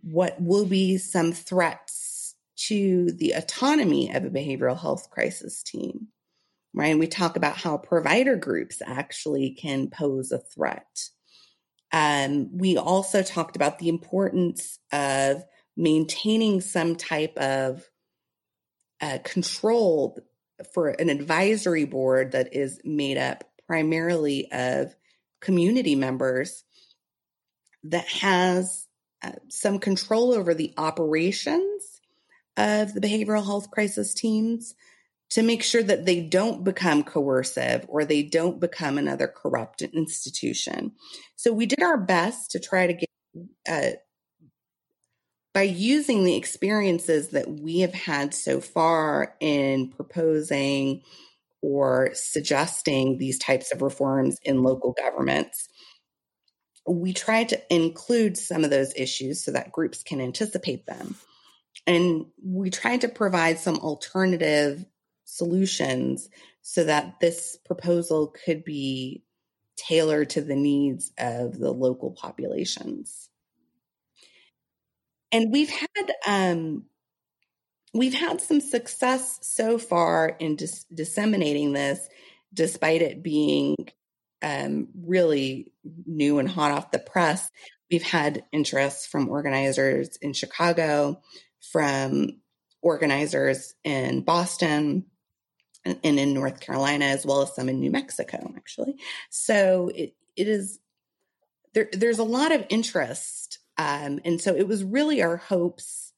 What 0.01 0.39
will 0.41 0.65
be 0.65 0.97
some 0.97 1.31
threats 1.31 2.35
to 2.67 3.11
the 3.11 3.31
autonomy 3.31 4.13
of 4.13 4.25
a 4.25 4.29
behavioral 4.29 4.79
health 4.79 5.09
crisis 5.09 5.63
team. 5.63 6.07
Right. 6.73 6.91
And 6.91 6.99
we 6.99 7.07
talk 7.07 7.35
about 7.35 7.57
how 7.57 7.77
provider 7.77 8.35
groups 8.35 8.81
actually 8.85 9.51
can 9.51 9.89
pose 9.89 10.31
a 10.31 10.37
threat. 10.37 11.09
Um, 11.91 12.55
we 12.55 12.77
also 12.77 13.23
talked 13.23 13.55
about 13.55 13.79
the 13.79 13.89
importance 13.89 14.77
of 14.91 15.43
maintaining 15.75 16.61
some 16.61 16.95
type 16.95 17.35
of 17.37 17.89
uh, 19.01 19.17
control 19.23 20.19
for 20.73 20.89
an 20.89 21.09
advisory 21.09 21.85
board 21.85 22.33
that 22.33 22.53
is 22.53 22.79
made 22.83 23.17
up 23.17 23.45
primarily 23.65 24.51
of 24.51 24.93
community 25.41 25.95
members 25.95 26.63
that 27.83 28.07
has 28.07 28.85
uh, 29.23 29.31
some 29.49 29.79
control 29.79 30.33
over 30.33 30.53
the 30.53 30.73
operations 30.77 32.01
of 32.57 32.93
the 32.93 33.01
behavioral 33.01 33.45
health 33.45 33.71
crisis 33.71 34.13
teams 34.13 34.75
to 35.29 35.43
make 35.43 35.61
sure 35.61 35.83
that 35.83 36.05
they 36.05 36.21
don't 36.21 36.63
become 36.63 37.03
coercive 37.03 37.85
or 37.87 38.03
they 38.03 38.23
don't 38.23 38.59
become 38.59 38.97
another 38.97 39.27
corrupt 39.27 39.81
institution. 39.81 40.91
So 41.35 41.53
we 41.53 41.65
did 41.65 41.83
our 41.83 41.97
best 41.97 42.51
to 42.51 42.59
try 42.59 42.87
to 42.87 42.93
get, 42.93 43.09
uh, 43.69 43.97
by 45.53 45.63
using 45.63 46.23
the 46.23 46.35
experiences 46.35 47.29
that 47.29 47.49
we 47.49 47.79
have 47.79 47.93
had 47.93 48.33
so 48.33 48.59
far 48.59 49.35
in 49.39 49.89
proposing 49.89 51.01
or 51.61 52.11
suggesting 52.13 53.17
these 53.17 53.37
types 53.37 53.71
of 53.71 53.81
reforms 53.81 54.37
in 54.43 54.63
local 54.63 54.93
governments. 54.93 55.67
We 56.87 57.13
try 57.13 57.43
to 57.45 57.73
include 57.73 58.37
some 58.37 58.63
of 58.63 58.69
those 58.69 58.93
issues 58.95 59.43
so 59.43 59.51
that 59.51 59.71
groups 59.71 60.03
can 60.03 60.21
anticipate 60.21 60.85
them. 60.85 61.15
And 61.85 62.25
we 62.43 62.69
try 62.69 62.97
to 62.97 63.07
provide 63.07 63.59
some 63.59 63.77
alternative 63.77 64.85
solutions 65.25 66.29
so 66.61 66.83
that 66.83 67.19
this 67.19 67.57
proposal 67.65 68.33
could 68.45 68.63
be 68.63 69.23
tailored 69.77 70.31
to 70.31 70.41
the 70.41 70.55
needs 70.55 71.11
of 71.17 71.57
the 71.57 71.71
local 71.71 72.11
populations. 72.11 73.29
And 75.31 75.51
we've 75.51 75.69
had 75.69 76.11
um, 76.27 76.85
we've 77.93 78.13
had 78.13 78.41
some 78.41 78.61
success 78.61 79.39
so 79.41 79.77
far 79.77 80.35
in 80.39 80.55
dis- 80.55 80.85
disseminating 80.93 81.73
this, 81.73 82.07
despite 82.53 83.01
it 83.01 83.23
being 83.23 83.75
um, 84.41 84.87
really 85.05 85.71
new 86.05 86.39
and 86.39 86.49
hot 86.49 86.71
off 86.71 86.91
the 86.91 86.99
press. 86.99 87.49
We've 87.91 88.03
had 88.03 88.43
interest 88.51 89.09
from 89.09 89.29
organizers 89.29 90.17
in 90.17 90.33
Chicago, 90.33 91.21
from 91.71 92.39
organizers 92.81 93.73
in 93.83 94.21
Boston, 94.21 95.05
and, 95.85 95.99
and 96.03 96.19
in 96.19 96.33
North 96.33 96.59
Carolina, 96.59 97.05
as 97.05 97.25
well 97.25 97.41
as 97.41 97.55
some 97.55 97.69
in 97.69 97.79
New 97.79 97.91
Mexico, 97.91 98.53
actually. 98.55 98.95
So 99.29 99.89
it, 99.93 100.13
it 100.35 100.47
is 100.47 100.79
there. 101.73 101.89
There's 101.91 102.19
a 102.19 102.23
lot 102.23 102.51
of 102.51 102.65
interest, 102.69 103.59
um, 103.77 104.19
and 104.23 104.39
so 104.39 104.55
it 104.55 104.67
was 104.67 104.83
really 104.83 105.21
our 105.21 105.37
hopes 105.37 106.09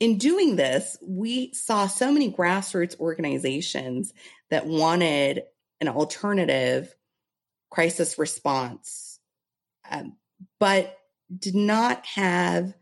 in 0.00 0.18
doing 0.18 0.56
this, 0.56 0.96
we 1.02 1.52
saw 1.52 1.86
so 1.86 2.12
many 2.12 2.30
grassroots 2.30 2.98
organizations 3.00 4.12
that 4.50 4.66
wanted 4.66 5.42
an 5.80 5.88
alternative 5.88 6.94
crisis 7.70 8.18
response, 8.18 9.20
um, 9.90 10.16
but 10.58 10.96
did 11.36 11.54
not 11.54 12.04
have 12.06 12.74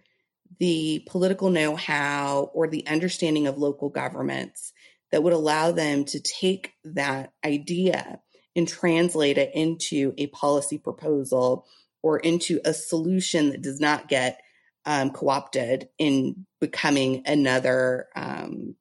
the 0.59 1.05
political 1.09 1.51
know 1.51 1.77
how 1.77 2.51
or 2.55 2.69
the 2.69 2.87
understanding 2.87 3.47
of 3.47 3.59
local 3.59 3.89
governments 3.89 4.73
that 5.13 5.23
would 5.23 5.33
allow 5.33 5.73
them 5.73 6.05
to 6.05 6.21
take 6.21 6.73
that 6.85 7.33
idea 7.45 8.21
and 8.55 8.67
translate 8.67 9.39
it 9.39 9.51
into 9.55 10.15
a 10.17 10.27
policy 10.29 10.79
proposal 10.79 11.67
or 12.03 12.19
into 12.19 12.61
a 12.65 12.73
solution 12.73 13.51
that 13.51 13.63
does 13.63 13.81
not 13.81 14.09
get 14.09 14.41
um, 14.87 15.11
co-opted 15.11 15.89
in 15.99 16.47
becoming 16.61 17.23
another 17.27 18.07
um, 18.15 18.77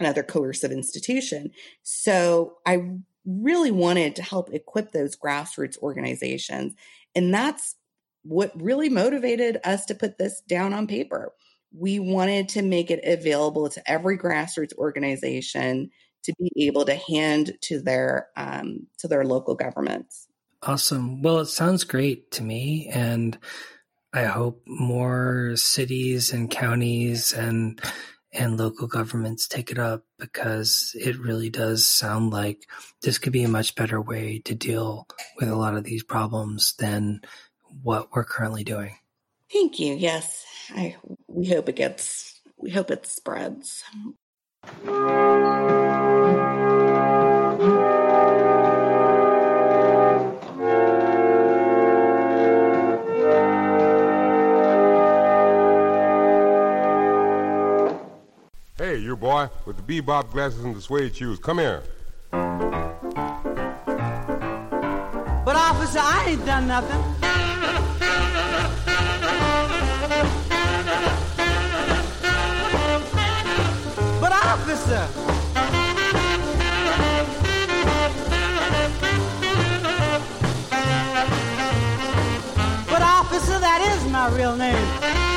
another 0.00 0.22
coercive 0.22 0.70
institution. 0.72 1.50
So 1.82 2.58
I 2.66 2.98
really 3.28 3.70
wanted 3.70 4.16
to 4.16 4.22
help 4.22 4.52
equip 4.52 4.92
those 4.92 5.16
grassroots 5.16 5.78
organizations, 5.78 6.74
and 7.14 7.32
that's 7.32 7.76
what 8.22 8.52
really 8.60 8.88
motivated 8.88 9.60
us 9.64 9.86
to 9.86 9.94
put 9.94 10.18
this 10.18 10.40
down 10.48 10.72
on 10.72 10.86
paper. 10.86 11.32
We 11.72 11.98
wanted 11.98 12.48
to 12.50 12.62
make 12.62 12.90
it 12.90 13.04
available 13.04 13.68
to 13.70 13.90
every 13.90 14.18
grassroots 14.18 14.74
organization 14.76 15.90
to 16.24 16.32
be 16.38 16.66
able 16.66 16.84
to 16.86 16.94
hand 16.94 17.56
to 17.62 17.80
their 17.80 18.28
um, 18.36 18.86
to 18.98 19.08
their 19.08 19.24
local 19.24 19.54
governments. 19.54 20.28
Awesome. 20.62 21.22
Well, 21.22 21.38
it 21.38 21.46
sounds 21.46 21.84
great 21.84 22.32
to 22.32 22.42
me, 22.42 22.90
and 22.92 23.38
I 24.12 24.24
hope 24.24 24.62
more 24.66 25.52
cities 25.56 26.32
and 26.32 26.50
counties 26.50 27.32
and 27.32 27.80
and 28.38 28.58
local 28.58 28.86
governments 28.86 29.48
take 29.48 29.70
it 29.70 29.78
up 29.78 30.04
because 30.18 30.94
it 30.98 31.18
really 31.18 31.50
does 31.50 31.86
sound 31.86 32.30
like 32.30 32.68
this 33.02 33.18
could 33.18 33.32
be 33.32 33.42
a 33.42 33.48
much 33.48 33.74
better 33.74 34.00
way 34.00 34.40
to 34.44 34.54
deal 34.54 35.06
with 35.38 35.48
a 35.48 35.56
lot 35.56 35.76
of 35.76 35.84
these 35.84 36.04
problems 36.04 36.74
than 36.78 37.20
what 37.82 38.08
we're 38.12 38.24
currently 38.24 38.64
doing. 38.64 38.96
Thank 39.52 39.78
you. 39.78 39.94
Yes, 39.94 40.44
I 40.70 40.96
we 41.26 41.48
hope 41.48 41.68
it 41.68 41.76
gets 41.76 42.40
we 42.56 42.70
hope 42.70 42.90
it 42.90 43.06
spreads. 43.06 43.82
Your 59.08 59.16
boy 59.16 59.48
with 59.64 59.76
the 59.76 59.82
bebop 59.82 60.30
glasses 60.30 60.62
and 60.62 60.76
the 60.76 60.82
suede 60.82 61.16
shoes. 61.16 61.38
Come 61.38 61.58
here. 61.58 61.82
But, 62.30 62.42
officer, 65.56 66.00
I 66.00 66.26
ain't 66.28 66.44
done 66.44 66.68
nothing. 66.68 67.02
But, 74.20 74.32
officer. 74.32 75.08
But, 82.90 83.02
officer, 83.02 83.58
that 83.58 83.80
is 83.96 84.04
my 84.12 84.28
real 84.36 84.54
name. 84.54 85.27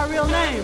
My 0.00 0.08
real 0.08 0.26
name. 0.28 0.62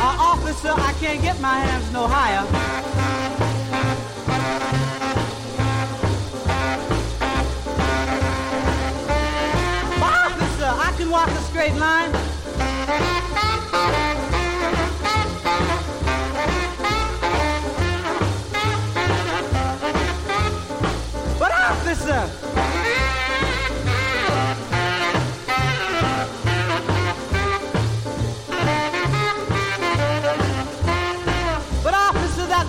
Uh, 0.00 0.16
officer, 0.18 0.72
I 0.72 0.94
can't 0.98 1.20
get 1.20 1.38
my 1.40 1.58
hands 1.58 1.92
no 1.92 2.06
higher. 2.08 2.46
Officer, 10.02 10.64
I 10.64 10.94
can 10.96 11.10
walk 11.10 11.28
a 11.28 11.42
straight 11.42 11.74
line. 11.74 12.15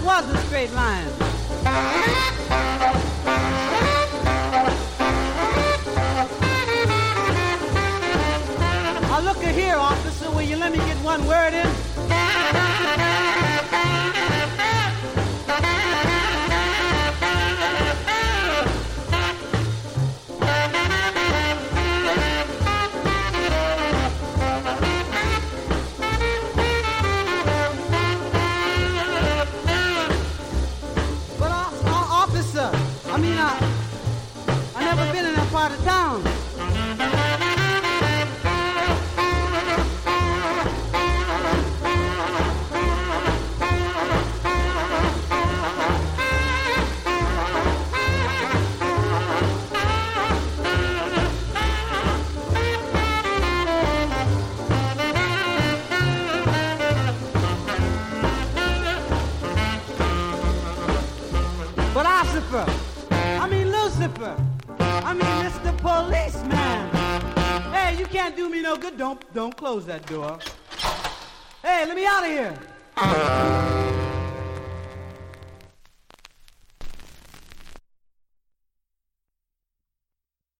Was 0.07 0.29
a 0.29 0.37
straight 0.47 0.71
line. 0.71 1.05
Now 9.01 9.19
look 9.19 9.43
at 9.43 9.53
here, 9.53 9.75
officer, 9.75 10.31
will 10.31 10.43
you 10.43 10.55
let 10.55 10.71
me 10.71 10.77
get 10.77 10.95
one 11.03 11.27
word 11.27 11.53
in? 11.53 13.36
Close 69.67 69.85
that 69.85 70.05
door. 70.05 70.39